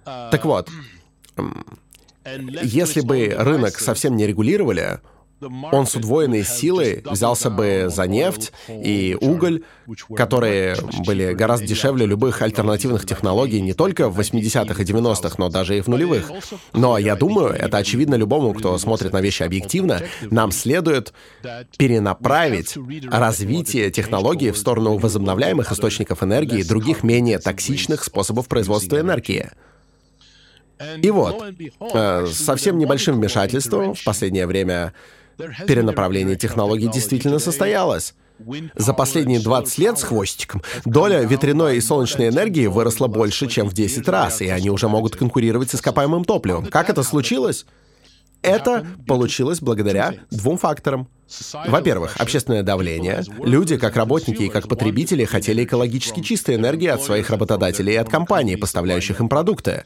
[0.05, 0.69] Так вот,
[2.63, 4.99] если бы рынок совсем не регулировали,
[5.41, 9.63] он с удвоенной силой взялся бы за нефть и уголь,
[10.15, 10.75] которые
[11.05, 15.81] были гораздо дешевле любых альтернативных технологий не только в 80-х и 90-х, но даже и
[15.81, 16.31] в нулевых.
[16.73, 21.13] Но я думаю, это очевидно любому, кто смотрит на вещи объективно, нам следует
[21.77, 22.77] перенаправить
[23.09, 29.49] развитие технологий в сторону возобновляемых источников энергии и других менее токсичных способов производства энергии.
[31.01, 31.43] И вот,
[31.93, 34.93] э, совсем небольшим вмешательством в последнее время
[35.67, 38.13] перенаправление технологий действительно состоялось.
[38.75, 43.73] За последние 20 лет с хвостиком доля ветряной и солнечной энергии выросла больше, чем в
[43.73, 46.65] 10 раз, и они уже могут конкурировать с ископаемым топливом.
[46.65, 47.65] Как это случилось?
[48.41, 51.09] Это получилось благодаря двум факторам.
[51.67, 53.23] Во-первых, общественное давление.
[53.43, 58.09] Люди, как работники и как потребители, хотели экологически чистой энергии от своих работодателей и от
[58.09, 59.83] компаний, поставляющих им продукты.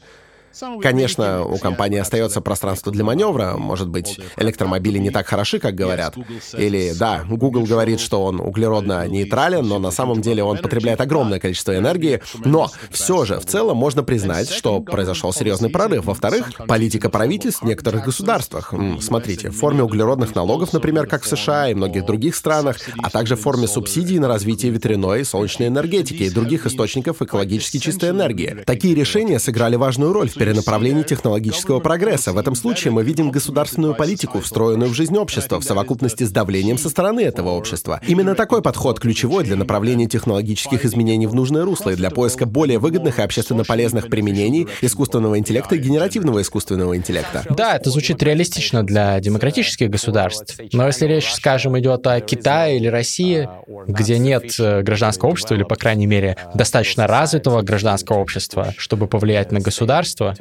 [0.80, 3.54] Конечно, у компании остается пространство для маневра.
[3.56, 6.14] Может быть, электромобили не так хороши, как говорят.
[6.56, 11.40] Или, да, Google говорит, что он углеродно нейтрален, но на самом деле он потребляет огромное
[11.40, 12.20] количество энергии.
[12.44, 16.04] Но все же, в целом, можно признать, что произошел серьезный прорыв.
[16.04, 18.72] Во-вторых, политика правительств в некоторых государствах.
[19.00, 23.36] Смотрите, в форме углеродных налогов, например, как в США и многих других странах, а также
[23.36, 28.62] в форме субсидий на развитие ветряной и солнечной энергетики и других источников экологически чистой энергии.
[28.66, 32.34] Такие решения сыграли важную роль в перенаправлении технологического прогресса.
[32.34, 36.76] В этом случае мы видим государственную политику, встроенную в жизнь общества, в совокупности с давлением
[36.76, 37.98] со стороны этого общества.
[38.06, 42.78] Именно такой подход ключевой для направления технологических изменений в нужное русло и для поиска более
[42.78, 47.42] выгодных и общественно полезных применений искусственного интеллекта и генеративного искусственного интеллекта.
[47.48, 50.60] Да, это звучит реалистично для демократических государств.
[50.74, 53.48] Но если речь, скажем, идет о Китае или России,
[53.86, 59.50] где нет э, гражданского общества, или, по крайней мере, достаточно развитого гражданского общества, чтобы повлиять
[59.50, 60.33] на государство,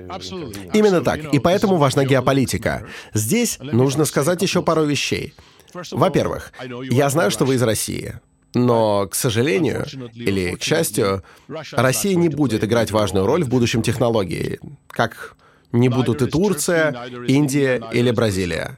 [0.74, 1.34] Именно так.
[1.34, 2.86] И поэтому важна геополитика.
[3.14, 5.34] Здесь нужно сказать еще пару вещей.
[5.92, 6.52] Во-первых,
[6.90, 8.20] я знаю, что вы из России.
[8.56, 11.24] Но, к сожалению, или к счастью,
[11.72, 15.36] Россия не будет играть важную роль в будущем технологии, как
[15.72, 16.96] не будут и Турция,
[17.28, 18.78] Индия или Бразилия.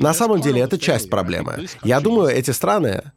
[0.00, 1.66] На самом деле это часть проблемы.
[1.84, 3.12] Я думаю, эти страны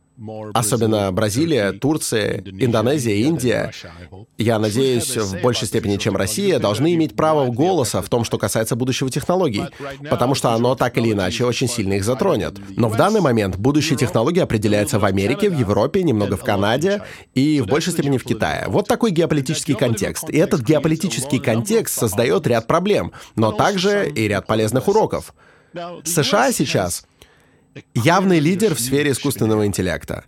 [0.54, 3.72] Особенно Бразилия, Турция, Индонезия, Индия,
[4.38, 8.76] я надеюсь, в большей степени, чем Россия, должны иметь право голоса в том, что касается
[8.76, 9.64] будущего технологий,
[10.10, 12.54] потому что оно так или иначе очень сильно их затронет.
[12.78, 17.02] Но в данный момент будущее технологии определяется в Америке, в Европе, немного в Канаде
[17.34, 18.66] и в большей степени в Китае.
[18.68, 20.30] Вот такой геополитический контекст.
[20.30, 25.34] И этот геополитический контекст создает ряд проблем, но также и ряд полезных уроков.
[26.04, 27.06] США сейчас
[27.94, 30.26] явный лидер в сфере искусственного интеллекта.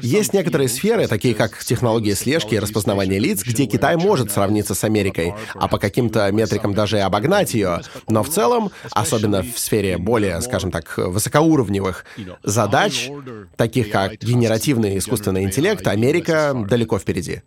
[0.00, 4.84] Есть некоторые сферы, такие как технологии слежки и распознавания лиц, где Китай может сравниться с
[4.84, 7.80] Америкой, а по каким-то метрикам даже и обогнать ее.
[8.08, 12.04] Но в целом, особенно в сфере более, скажем так, высокоуровневых
[12.44, 13.10] задач,
[13.56, 17.42] таких как генеративный искусственный интеллект, Америка далеко впереди.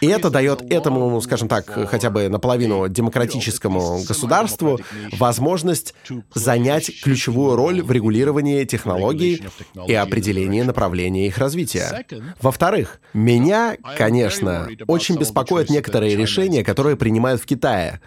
[0.00, 4.78] И это дает этому, скажем так, хотя бы наполовину демократическому государству
[5.12, 5.94] возможность
[6.34, 9.42] занять ключевую роль в регулировании технологий
[9.86, 12.04] и определении направления их развития.
[12.40, 18.00] Во-вторых, меня, конечно, очень беспокоят некоторые решения, которые принимают в Китае.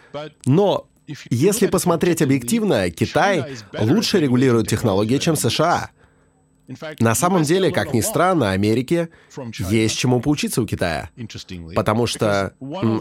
[0.46, 0.88] Но
[1.30, 5.90] если посмотреть объективно, Китай лучше регулирует технологии, чем США.
[7.00, 9.10] На самом деле, как ни странно, Америке
[9.70, 11.10] есть чему поучиться у Китая.
[11.76, 12.54] Потому что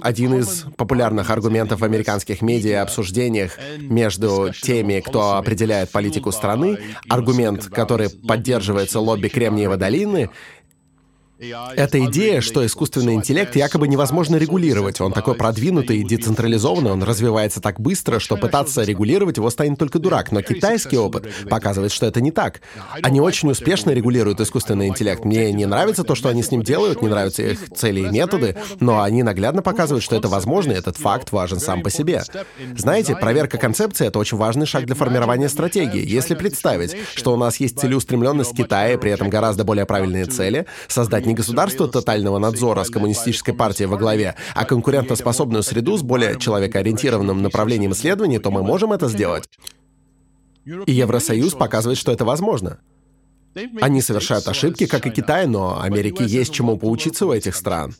[0.02, 6.78] один из популярных аргументов в американских медиа обсуждениях между теми, кто определяет политику страны,
[7.08, 10.30] аргумент, который поддерживается лобби Кремниевой долины,
[11.40, 17.62] Эта идея, что искусственный интеллект якобы невозможно регулировать, он такой продвинутый и децентрализованный, он развивается
[17.62, 20.32] так быстро, что пытаться регулировать его станет только дурак.
[20.32, 22.60] Но китайский опыт показывает, что это не так.
[23.02, 25.24] Они очень успешно регулируют искусственный интеллект.
[25.24, 28.56] Мне не нравится то, что они с ним делают, не нравятся их цели и методы,
[28.78, 32.22] но они наглядно показывают, что это возможно, и этот факт важен сам по себе.
[32.76, 36.06] Знаете, проверка концепции— это очень важный шаг для формирования стратегии.
[36.06, 41.29] Если представить, что у нас есть целеустремленность Китая, при этом гораздо более правильные цели, создать
[41.30, 47.42] не государство тотального надзора с коммунистической партией во главе, а конкурентоспособную среду с более человекоориентированным
[47.42, 49.48] направлением исследований, то мы можем это сделать.
[50.86, 52.78] И Евросоюз показывает, что это возможно.
[53.80, 57.94] Они совершают ошибки, как и Китай, но Америке есть чему поучиться у этих стран.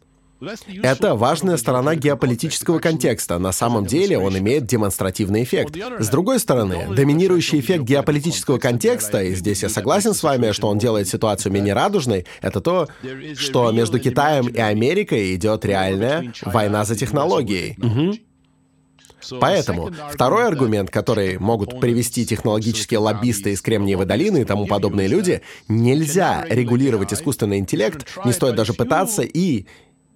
[0.83, 3.39] Это важная сторона геополитического контекста.
[3.39, 5.77] На самом деле он имеет демонстративный эффект.
[5.99, 10.79] С другой стороны, доминирующий эффект геополитического контекста, и здесь я согласен с вами, что он
[10.79, 12.89] делает ситуацию менее радужной, это то,
[13.37, 17.77] что между Китаем и Америкой идет реальная война за технологией.
[17.79, 18.19] Угу.
[19.39, 25.43] Поэтому второй аргумент, который могут привести технологические лоббисты из Кремниевой долины и тому подобные люди,
[25.69, 29.67] нельзя регулировать искусственный интеллект, не стоит даже пытаться, и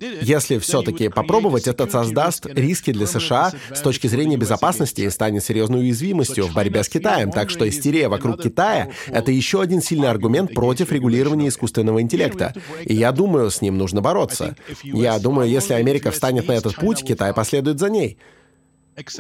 [0.01, 5.81] если все-таки попробовать, это создаст риски для США с точки зрения безопасности и станет серьезной
[5.81, 7.31] уязвимостью в борьбе с Китаем.
[7.31, 12.55] Так что истерия вокруг Китая— это еще один сильный аргумент против регулирования искусственного интеллекта.
[12.85, 14.57] И я думаю, с ним нужно бороться.
[14.83, 18.19] Я думаю, если Америка встанет на этот путь, Китай последует за ней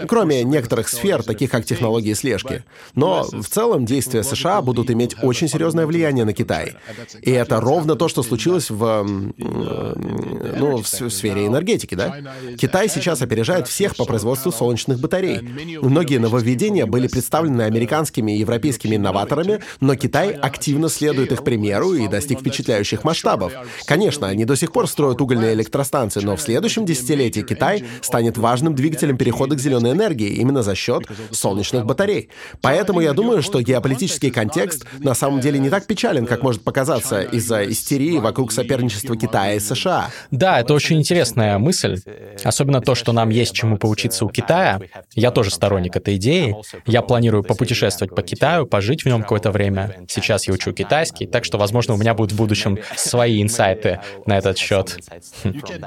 [0.06, 2.64] кроме некоторых сфер, таких как технологии слежки.
[2.94, 6.76] Но в целом действия США будут иметь очень серьезное влияние на Китай.
[7.22, 9.04] И это ровно то, что случилось в,
[9.36, 12.16] ну, в сфере энергетики, да?
[12.58, 15.40] Китай сейчас опережает всех по производству солнечных батарей.
[15.80, 22.08] Многие нововведения были представлены американскими и европейскими инноваторами, но Китай активно следует их примеру и
[22.08, 23.52] достиг впечатляющих масштабов.
[23.86, 28.74] Конечно, они до сих пор строят угольные электростанции, но в следующем десятилетии Китай станет важным
[28.74, 32.28] двигателем перехода к зеленой энергии именно за счет солнечных батарей.
[32.60, 37.22] Поэтому я думаю, что геополитический контекст на самом деле не так печален, как может показаться
[37.22, 40.10] из-за истерии вокруг соперничества Китая и США.
[40.30, 42.00] Да, это очень интересная мысль.
[42.44, 44.80] Особенно то, что нам есть чему поучиться у Китая.
[45.14, 46.54] Я тоже сторонник этой идеи.
[46.86, 49.96] Я планирую попутешествовать по Китаю, пожить в нем какое-то время.
[50.08, 54.36] Сейчас я учу китайский, так что, возможно, у меня будут в будущем свои инсайты на
[54.38, 54.98] этот счет.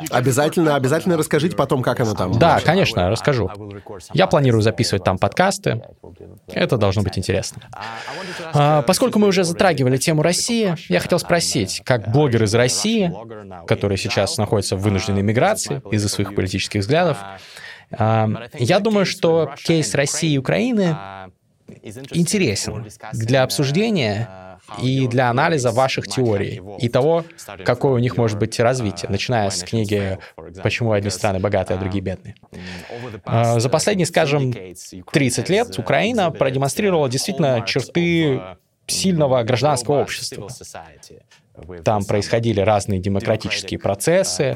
[0.09, 2.37] Обязательно, обязательно расскажите потом, как оно там.
[2.39, 3.49] Да, конечно, расскажу.
[4.13, 5.81] Я планирую записывать там подкасты.
[6.47, 7.63] Это должно быть интересно.
[8.53, 13.13] А, поскольку мы уже затрагивали тему России, я хотел спросить, как блогер из России,
[13.65, 17.17] который сейчас находится в вынужденной миграции из-за своих политических взглядов,
[17.91, 20.97] а, я думаю, что кейс России и Украины
[22.11, 27.23] интересен для обсуждения и для анализа ваших теорий и того,
[27.63, 30.17] какое у них может быть развитие, начиная с книги
[30.61, 32.35] «Почему одни страны богатые, а другие бедные».
[33.23, 34.53] А, за последние, скажем,
[35.11, 38.41] 30 лет Украина продемонстрировала действительно черты
[38.87, 40.47] сильного гражданского общества.
[41.83, 44.55] Там происходили разные демократические процессы,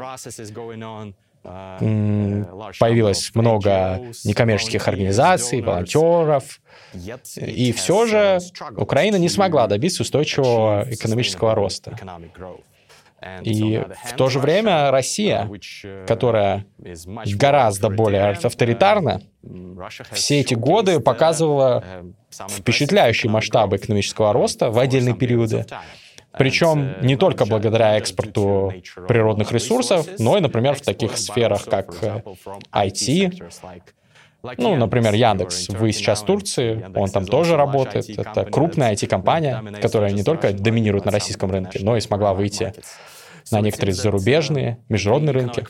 [1.44, 6.62] появилось много некоммерческих организаций, волонтеров,
[7.36, 8.40] и все же
[8.78, 11.98] Украина не смогла добиться устойчивого экономического роста.
[13.44, 15.50] И в то же время Россия,
[16.08, 16.66] которая
[17.36, 19.22] гораздо более авторитарна,
[20.12, 21.84] все эти годы показывала
[22.50, 25.66] впечатляющие масштабы экономического роста в отдельные периоды.
[26.38, 28.74] Причем не только благодаря экспорту
[29.08, 31.94] природных ресурсов, но и, например, в таких сферах, как
[32.72, 33.52] IT,
[34.58, 35.70] ну, например, Яндекс.
[35.70, 38.10] Вы сейчас в Турции, он там тоже работает.
[38.10, 42.74] Это крупная IT-компания, которая не только доминирует на российском рынке, но и смогла выйти
[43.52, 45.66] на некоторые зарубежные, международные рынки.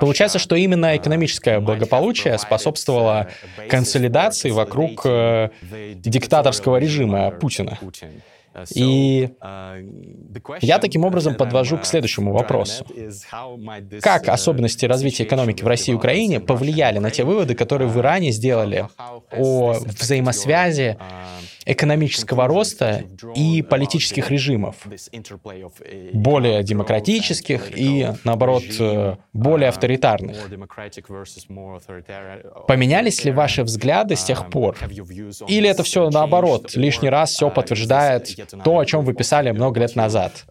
[0.00, 3.28] Получается, что именно экономическое благополучие способствовало
[3.68, 5.50] консолидации вокруг э,
[5.94, 7.78] диктаторского режима Путина.
[8.74, 9.30] И
[10.60, 12.86] я таким образом подвожу к следующему вопросу.
[14.00, 18.32] Как особенности развития экономики в России и Украине повлияли на те выводы, которые вы ранее
[18.32, 18.88] сделали
[19.30, 20.96] о взаимосвязи
[21.66, 24.86] экономического роста и политических режимов,
[26.12, 28.64] более демократических и, наоборот,
[29.32, 30.36] более авторитарных.
[32.66, 34.76] Поменялись ли ваши взгляды с тех пор?
[35.48, 38.28] Или это все наоборот, лишний раз все подтверждает
[38.64, 40.44] то, о чем вы писали много лет назад?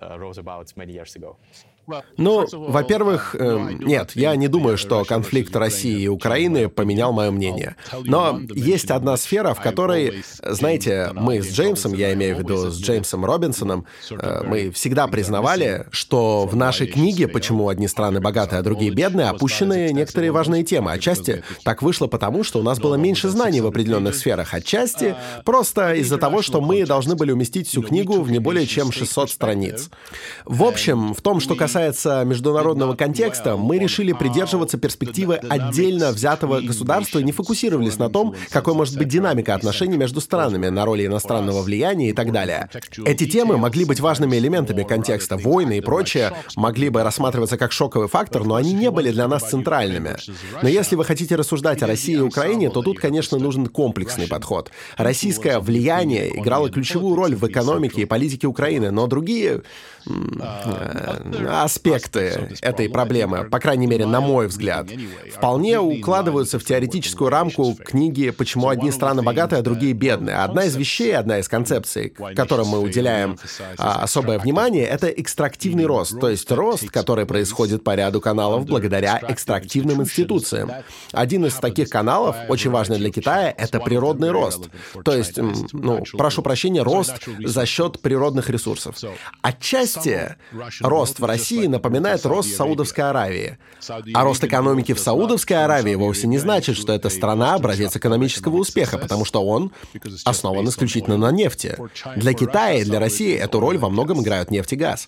[2.17, 7.75] Ну, во-первых, э, нет, я не думаю, что конфликт России и Украины поменял мое мнение.
[8.03, 12.79] Но есть одна сфера, в которой, знаете, мы с Джеймсом, я имею в виду с
[12.79, 18.63] Джеймсом Робинсоном, э, мы всегда признавали, что в нашей книге «Почему одни страны богатые, а
[18.63, 20.91] другие бедные» опущены некоторые важные темы.
[20.91, 24.53] Отчасти так вышло потому, что у нас было меньше знаний в определенных сферах.
[24.53, 28.91] Отчасти просто из-за того, что мы должны были уместить всю книгу в не более чем
[28.91, 29.89] 600 страниц.
[30.45, 37.19] В общем, в том, что касается международного контекста, мы решили придерживаться перспективы отдельно взятого государства
[37.19, 41.61] и не фокусировались на том, какой может быть динамика отношений между странами, на роли иностранного
[41.61, 42.69] влияния и так далее.
[43.05, 45.37] Эти темы могли быть важными элементами контекста.
[45.37, 49.43] Войны и прочее могли бы рассматриваться как шоковый фактор, но они не были для нас
[49.49, 50.15] центральными.
[50.61, 54.71] Но если вы хотите рассуждать о России и Украине, то тут, конечно, нужен комплексный подход.
[54.97, 59.61] Российское влияние играло ключевую роль в экономике и политике Украины, но другие
[60.05, 60.11] э,
[61.63, 64.87] аспекты этой проблемы, по крайней мере, на мой взгляд,
[65.31, 70.37] вполне укладываются в теоретическую рамку книги «Почему одни страны богатые, а другие бедные».
[70.37, 73.37] Одна из вещей, одна из концепций, которым мы уделяем
[73.77, 79.19] а, особое внимание, это экстрактивный рост, то есть рост, который происходит по ряду каналов благодаря
[79.27, 80.71] экстрактивным институциям.
[81.11, 84.69] Один из таких каналов, очень важный для Китая, это природный рост.
[85.03, 85.37] То есть,
[85.71, 88.95] ну, прошу прощения, рост за счет природных ресурсов.
[89.41, 90.35] Отчасти
[90.81, 93.57] рост в России напоминает рост Саудовской Аравии.
[94.13, 98.97] А рост экономики в Саудовской Аравии вовсе не значит, что эта страна образец экономического успеха,
[98.97, 99.71] потому что он
[100.25, 101.77] основан исключительно на нефти.
[102.15, 105.07] Для Китая и для России эту роль во многом играют нефть и газ.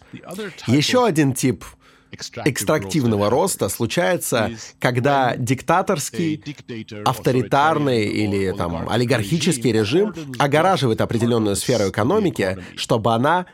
[0.68, 1.64] Еще один тип
[2.46, 6.42] экстрактивного роста случается, когда диктаторский,
[7.04, 13.46] авторитарный или там олигархический режим огораживает определенную сферу экономики, чтобы она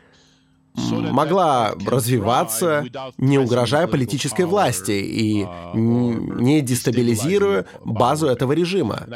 [0.74, 2.84] могла развиваться,
[3.18, 9.06] не угрожая политической власти и не дестабилизируя базу этого режима.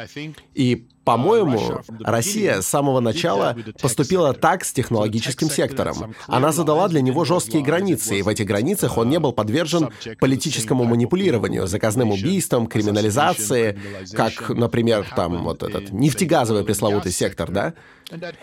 [0.53, 6.13] И по-моему, Россия с самого начала поступила так с технологическим сектором.
[6.27, 9.89] Она задала для него жесткие границы, и в этих границах он не был подвержен
[10.19, 13.79] политическому манипулированию, заказным убийствам, криминализации,
[14.11, 17.73] как, например, там вот этот нефтегазовый пресловутый сектор, да?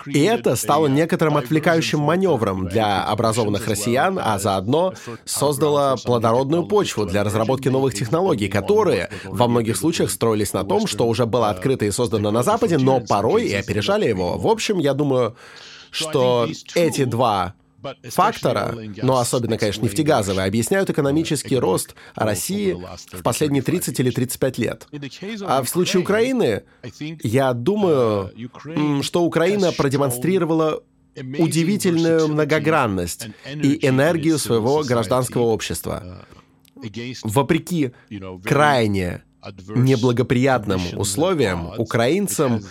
[0.07, 4.93] И это стало некоторым отвлекающим маневром для образованных россиян, а заодно
[5.25, 11.07] создало плодородную почву для разработки новых технологий, которые во многих случаях строились на том, что
[11.07, 14.39] уже было открыто и создано на Западе, но порой и опережали его.
[14.39, 15.37] В общем, я думаю,
[15.91, 17.55] что эти два
[18.05, 22.77] фактора, но особенно, конечно, нефтегазовые, объясняют экономический рост России
[23.13, 24.89] в последние 30 или 35 лет.
[25.43, 26.63] А в случае Украины,
[27.23, 28.33] я думаю,
[29.03, 30.83] что Украина продемонстрировала
[31.39, 36.27] удивительную многогранность и энергию своего гражданского общества.
[37.23, 37.93] Вопреки
[38.45, 39.23] крайне
[39.75, 42.63] неблагоприятным условиям, украинцам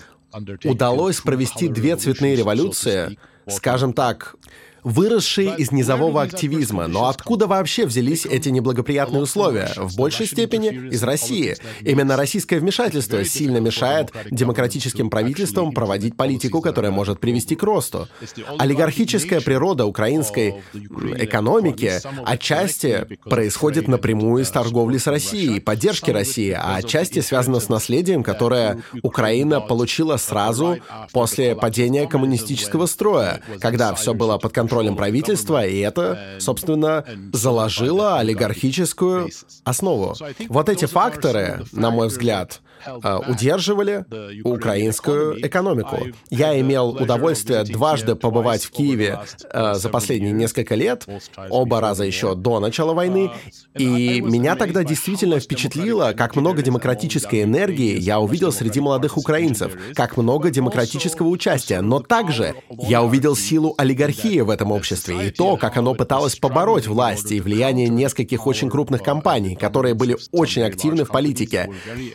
[0.66, 3.18] удалось провести две цветные революции,
[3.48, 4.36] скажем так,
[4.84, 6.88] выросшие из низового активизма.
[6.88, 9.72] Но откуда вообще взялись эти неблагоприятные условия?
[9.76, 11.56] В большей степени из России.
[11.82, 18.08] Именно российское вмешательство сильно мешает демократическим правительствам проводить политику, которая может привести к росту.
[18.58, 21.94] Олигархическая природа украинской экономики
[22.26, 28.84] отчасти происходит напрямую из торговли с Россией, поддержки России, а отчасти связана с наследием, которое
[29.02, 30.78] Украина получила сразу
[31.12, 38.18] после падения коммунистического строя, когда все было под контролем контролем правительства, и это, собственно, заложило
[38.18, 39.30] олигархическую
[39.64, 40.16] основу.
[40.50, 44.06] Вот эти факторы, на мой взгляд, э, удерживали
[44.44, 46.08] украинскую экономику.
[46.32, 49.20] Я имел удовольствие дважды побывать в Киеве
[49.52, 51.06] э, за последние несколько лет,
[51.50, 53.30] оба раза еще до начала войны,
[53.78, 60.18] и меня тогда действительно впечатлило, как много демократической энергии я увидел среди молодых украинцев, как
[60.18, 65.58] много демократического участия, но также я увидел силу олигархии в этом этом обществе и то,
[65.58, 71.04] как оно пыталось побороть власть и влияние нескольких очень крупных компаний, которые были очень активны
[71.04, 71.70] в политике.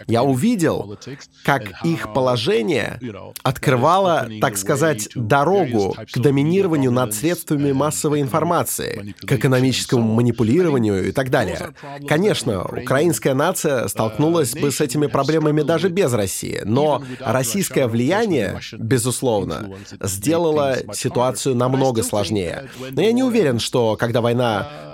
[0.07, 0.99] Я увидел,
[1.45, 2.99] как их положение
[3.43, 11.31] открывало, так сказать, дорогу к доминированию над средствами массовой информации, к экономическому манипулированию и так
[11.31, 11.75] далее.
[12.07, 19.71] Конечно, украинская нация столкнулась бы с этими проблемами даже без России, но российское влияние, безусловно,
[20.01, 22.69] сделало ситуацию намного сложнее сложнее.
[22.95, 24.88] Но я не уверен, что когда война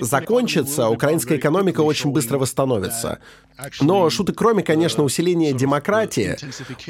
[0.00, 3.18] закончится, украинская экономика очень быстро восстановится.
[3.80, 6.36] Но шуты кроме, конечно, усиления демократии,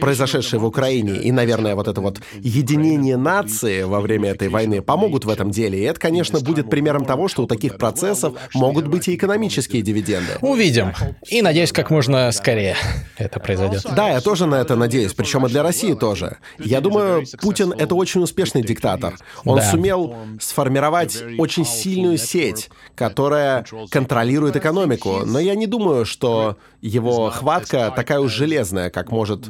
[0.00, 5.24] произошедшей в Украине, и, наверное, вот это вот единение нации во время этой войны помогут
[5.24, 5.78] в этом деле.
[5.78, 10.32] И это, конечно, будет примером того, что у таких процессов могут быть и экономические дивиденды.
[10.40, 10.92] Увидим.
[11.28, 12.76] И надеюсь, как можно скорее
[13.18, 13.84] это произойдет.
[13.94, 16.38] Да, я тоже на это надеюсь, причем и для России тоже.
[16.58, 19.16] Я думаю, Путин— это очень успешный диктатор.
[19.44, 19.70] Он да.
[19.70, 22.63] сумел сформировать очень сильную сеть,
[22.94, 25.22] которая контролирует экономику.
[25.24, 29.48] Но я не думаю, что его хватка такая уж железная, как может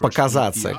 [0.00, 0.76] показаться.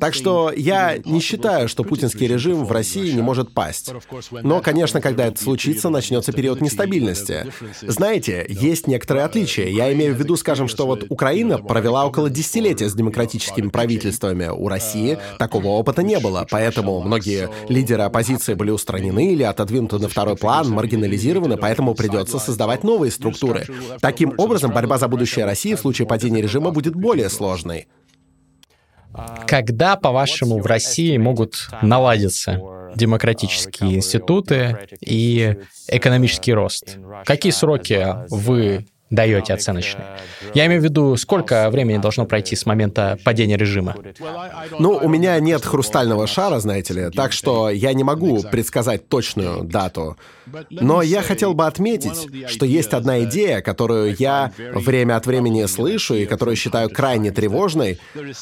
[0.00, 3.92] Так что я не считаю, что путинский режим в России не может пасть.
[4.30, 7.46] Но, конечно, когда это случится, начнется период нестабильности.
[7.82, 9.68] Знаете, есть некоторые отличия.
[9.68, 14.46] Я имею в виду, скажем, что вот Украина провела около десятилетия с демократическими правительствами.
[14.46, 20.08] У России такого опыта не было, поэтому многие лидеры оппозиции были устранены или отодвинуты на
[20.08, 23.66] второй план, маргинализированы, поэтому придется создавать новые структуры.
[24.00, 27.88] Таким образом, борьба за будущее России в случае падения режима будет более сложной.
[29.46, 32.60] Когда, по-вашему, в России могут наладиться
[32.96, 35.56] демократические институты и
[35.88, 36.98] экономический рост?
[37.24, 40.04] Какие сроки вы даете оценочные?
[40.54, 43.94] Я имею в виду, сколько времени должно пройти с момента падения режима?
[44.78, 49.64] Ну, у меня нет хрустального шара, знаете ли, так что я не могу предсказать точную
[49.64, 50.16] дату.
[50.70, 56.14] Но я хотел бы отметить, что есть одна идея, которую я время от времени слышу
[56.14, 57.98] и которую считаю крайне тревожной,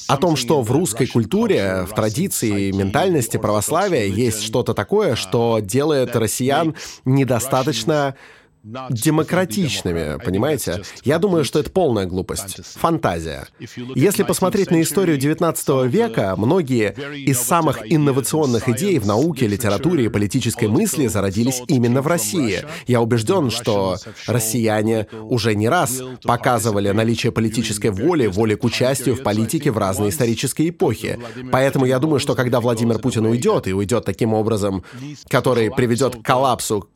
[0.09, 6.17] о том, что в русской культуре, в традиции ментальности православия есть что-то такое, что делает
[6.17, 8.15] россиян недостаточно
[8.63, 10.83] демократичными, понимаете?
[11.05, 13.49] Я думаю, что это полная глупость, фантазия.
[13.95, 16.95] Если посмотреть на историю XIX века, многие
[17.27, 22.65] из самых инновационных идей в науке, литературе и политической мысли зародились именно в России.
[22.87, 23.97] Я убежден, что
[24.27, 30.11] россияне уже не раз показывали наличие политической воли, воли к участию в политике в разные
[30.11, 31.19] исторические эпохи.
[31.51, 34.85] Поэтому я думаю, что когда Владимир Путин уйдет, и уйдет таким образом,
[35.29, 36.89] который приведет к коллапсу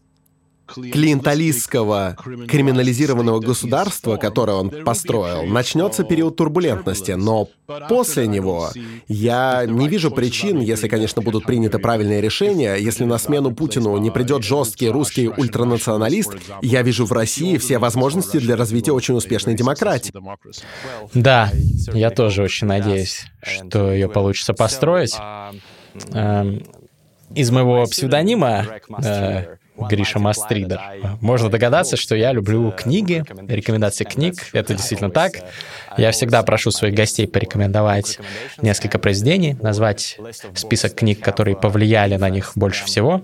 [0.67, 2.17] клиенталистского
[2.49, 7.49] криминализированного государства, которое он построил, начнется период турбулентности, но
[7.89, 8.71] после него
[9.09, 14.11] я не вижу причин, если, конечно, будут приняты правильные решения, если на смену Путину не
[14.11, 20.13] придет жесткий русский ультранационалист, я вижу в России все возможности для развития очень успешной демократии.
[21.15, 21.51] Да,
[21.93, 25.17] я тоже очень надеюсь, что ее получится построить.
[26.13, 26.63] Эм,
[27.35, 28.67] из моего псевдонима
[29.03, 30.81] э, Гриша Мастрида.
[31.21, 34.35] Можно догадаться, что я люблю книги, рекомендации книг.
[34.53, 35.33] Это действительно так.
[35.97, 38.19] Я всегда прошу своих гостей порекомендовать
[38.61, 40.19] несколько произведений, назвать
[40.55, 43.23] список книг, которые повлияли на них больше всего.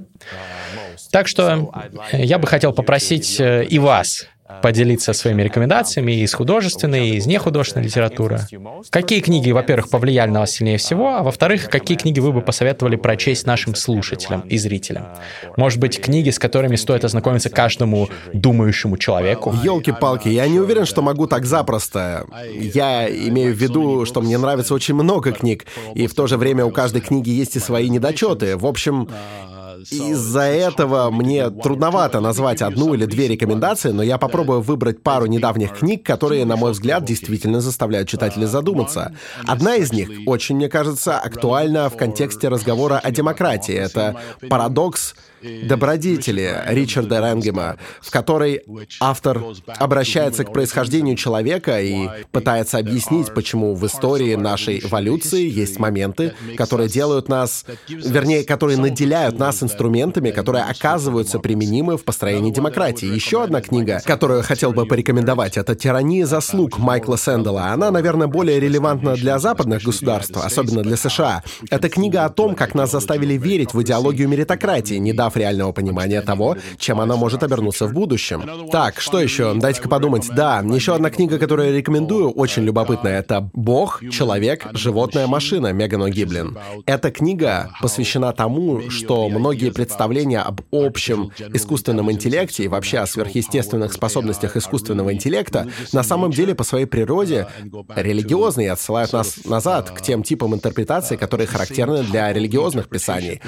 [1.11, 1.71] Так что
[2.13, 4.27] я бы хотел попросить э, и вас
[4.61, 8.41] поделиться своими рекомендациями из художественной, и из нехудожественной литературы.
[8.91, 12.97] Какие книги, во-первых, повлияли на вас сильнее всего, а во-вторых, какие книги вы бы посоветовали
[12.97, 15.09] прочесть нашим слушателям и зрителям?
[15.57, 19.55] Может быть, книги, с которыми стоит ознакомиться каждому думающему человеку?
[19.63, 22.27] Елки-палки, я не уверен, что могу так запросто.
[22.55, 26.65] Я имею в виду, что мне нравится очень много книг, и в то же время
[26.65, 28.57] у каждой книги есть и свои недочеты.
[28.57, 29.09] В общем,
[29.91, 35.79] из-за этого мне трудновато назвать одну или две рекомендации, но я попробую выбрать пару недавних
[35.79, 39.15] книг, которые, на мой взгляд, действительно заставляют читателей задуматься.
[39.47, 43.75] Одна из них, очень, мне кажется, актуальна в контексте разговора о демократии.
[43.75, 45.15] Это «Парадокс
[45.65, 48.63] добродетели Ричарда Ренгема, в которой
[49.01, 56.35] автор обращается к происхождению человека и пытается объяснить, почему в истории нашей эволюции есть моменты,
[56.57, 63.07] которые делают нас, вернее, которые наделяют нас инструментами, которые оказываются применимы в построении демократии.
[63.07, 67.67] Еще одна книга, которую я хотел бы порекомендовать, это «Тирания заслуг» Майкла Сэндала.
[67.67, 71.43] Она, наверное, более релевантна для западных государств, особенно для США.
[71.71, 76.21] Это книга о том, как нас заставили верить в идеологию меритократии, не дав реального понимания
[76.21, 78.69] того, чем она может обернуться в будущем.
[78.71, 79.55] Так, что еще?
[79.55, 80.29] Дайте-ка подумать.
[80.35, 83.19] Да, еще одна книга, которую я рекомендую, очень любопытная.
[83.19, 86.59] Это «Бог, человек, животная, машина» Меган Гиблин.
[86.87, 93.93] Эта книга посвящена тому, что многие представления об общем искусственном интеллекте и вообще о сверхъестественных
[93.93, 97.47] способностях искусственного интеллекта на самом деле по своей природе
[97.95, 103.41] религиозны и отсылают нас назад к тем типам интерпретаций, которые характерны для религиозных писаний.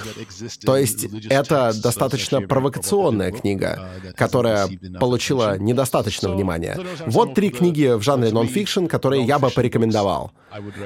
[0.64, 4.68] То есть это достаточно провокационная книга, которая
[5.00, 6.78] получила недостаточно внимания.
[7.06, 10.32] Вот три книги в жанре нон-фикшн, которые я бы порекомендовал.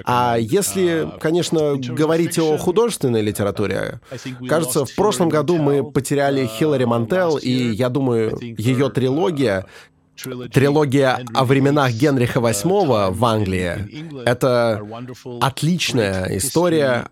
[0.04, 4.00] А если, конечно, говорить о художественной литературе,
[4.48, 9.66] кажется, в прошлом году мы потеряли Хиллари Мантел, и я думаю, ее трилогия
[10.52, 14.82] Трилогия о временах Генриха VIII в Англии— это
[15.40, 17.08] отличная история,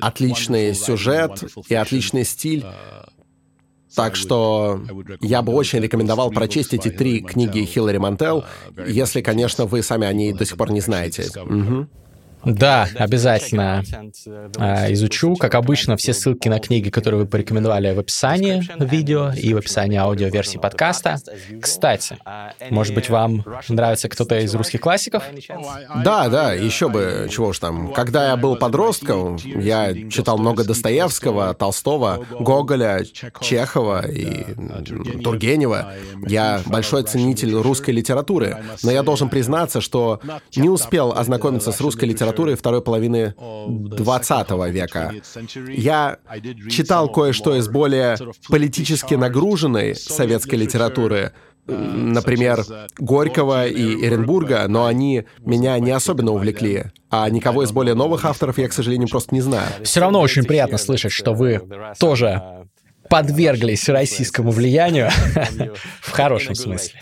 [0.00, 2.66] отличный сюжет и отличный стиль.
[3.94, 4.80] Так что
[5.20, 8.44] я бы очень рекомендовал прочесть эти три книги Хиллари Мантел,
[8.86, 11.26] если, конечно, вы сами о ней до сих пор не знаете.
[11.40, 11.88] Угу.
[12.44, 13.82] Да, обязательно
[14.56, 15.36] а, изучу.
[15.36, 19.98] Как обычно, все ссылки на книги, которые вы порекомендовали в описании видео и в описании
[19.98, 21.16] аудиоверсии подкаста.
[21.60, 22.16] Кстати,
[22.70, 25.24] может быть, вам нравится кто-то из русских классиков?
[26.02, 27.92] Да, да, еще бы, чего уж там.
[27.92, 33.04] Когда я был подростком, я читал много Достоевского, Толстого, Гоголя,
[33.40, 34.44] Чехова и
[35.22, 35.92] Тургенева.
[36.26, 40.20] Я большой ценитель русской литературы, но я должен признаться, что
[40.56, 45.12] не успел ознакомиться с русской литературой литературы второй половины 20 века.
[45.68, 46.18] Я
[46.70, 48.16] читал кое-что из более
[48.48, 51.32] политически нагруженной советской литературы,
[51.66, 52.64] например,
[52.98, 56.86] Горького и Эренбурга, но они меня не особенно увлекли.
[57.10, 59.68] А никого из более новых авторов я, к сожалению, просто не знаю.
[59.82, 61.60] Все равно очень приятно слышать, что вы
[61.98, 62.42] тоже
[63.08, 65.10] подверглись российскому влиянию
[66.00, 67.00] в хорошем смысле.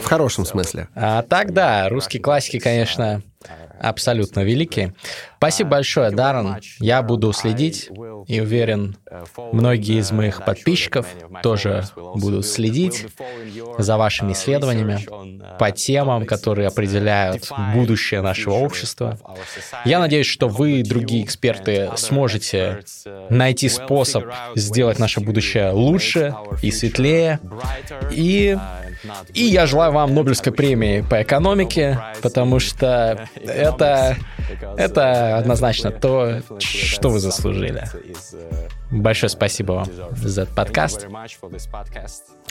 [0.00, 0.88] В хорошем смысле.
[0.94, 3.22] А так, да, русские классики, конечно,
[3.82, 4.94] абсолютно великие.
[5.42, 6.58] Спасибо большое, Даррен.
[6.78, 7.90] Я буду следить
[8.28, 8.96] и уверен,
[9.52, 11.04] многие из моих подписчиков
[11.42, 11.82] тоже
[12.14, 13.06] будут следить
[13.76, 15.00] за вашими исследованиями
[15.58, 19.18] по темам, которые определяют будущее нашего общества.
[19.84, 22.84] Я надеюсь, что вы и другие эксперты сможете
[23.28, 24.24] найти способ
[24.54, 27.40] сделать наше будущее лучше и светлее.
[28.12, 28.56] И,
[29.34, 34.16] и я желаю вам Нобелевской премии по экономике, потому что это,
[34.76, 37.84] это однозначно то, что вы заслужили.
[38.90, 41.06] Большое спасибо вам за этот подкаст.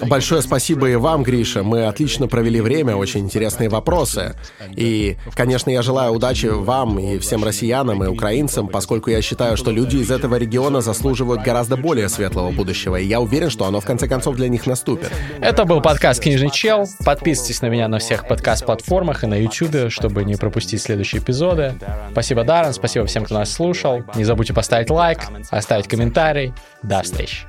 [0.02, 1.62] Большое спасибо и вам, Гриша.
[1.62, 4.36] Мы отлично провели время, очень интересные вопросы.
[4.76, 9.70] И, конечно, я желаю удачи вам и всем россиянам и украинцам, поскольку я считаю, что
[9.70, 13.86] люди из этого региона заслуживают гораздо более светлого будущего, и я уверен, что оно в
[13.86, 15.12] конце концов для них наступит.
[15.40, 16.88] Это был подкаст «Книжный чел».
[17.06, 21.76] Подписывайтесь на меня на всех подкаст-платформах и на YouTube, чтобы не пропустить следующие эпизоды.
[22.12, 24.04] Спасибо, Даррен, спасибо всем, кто нас слушал.
[24.16, 25.20] Не забудьте поставить лайк,
[25.50, 26.54] оставить комментарий.
[26.84, 27.46] До встречи.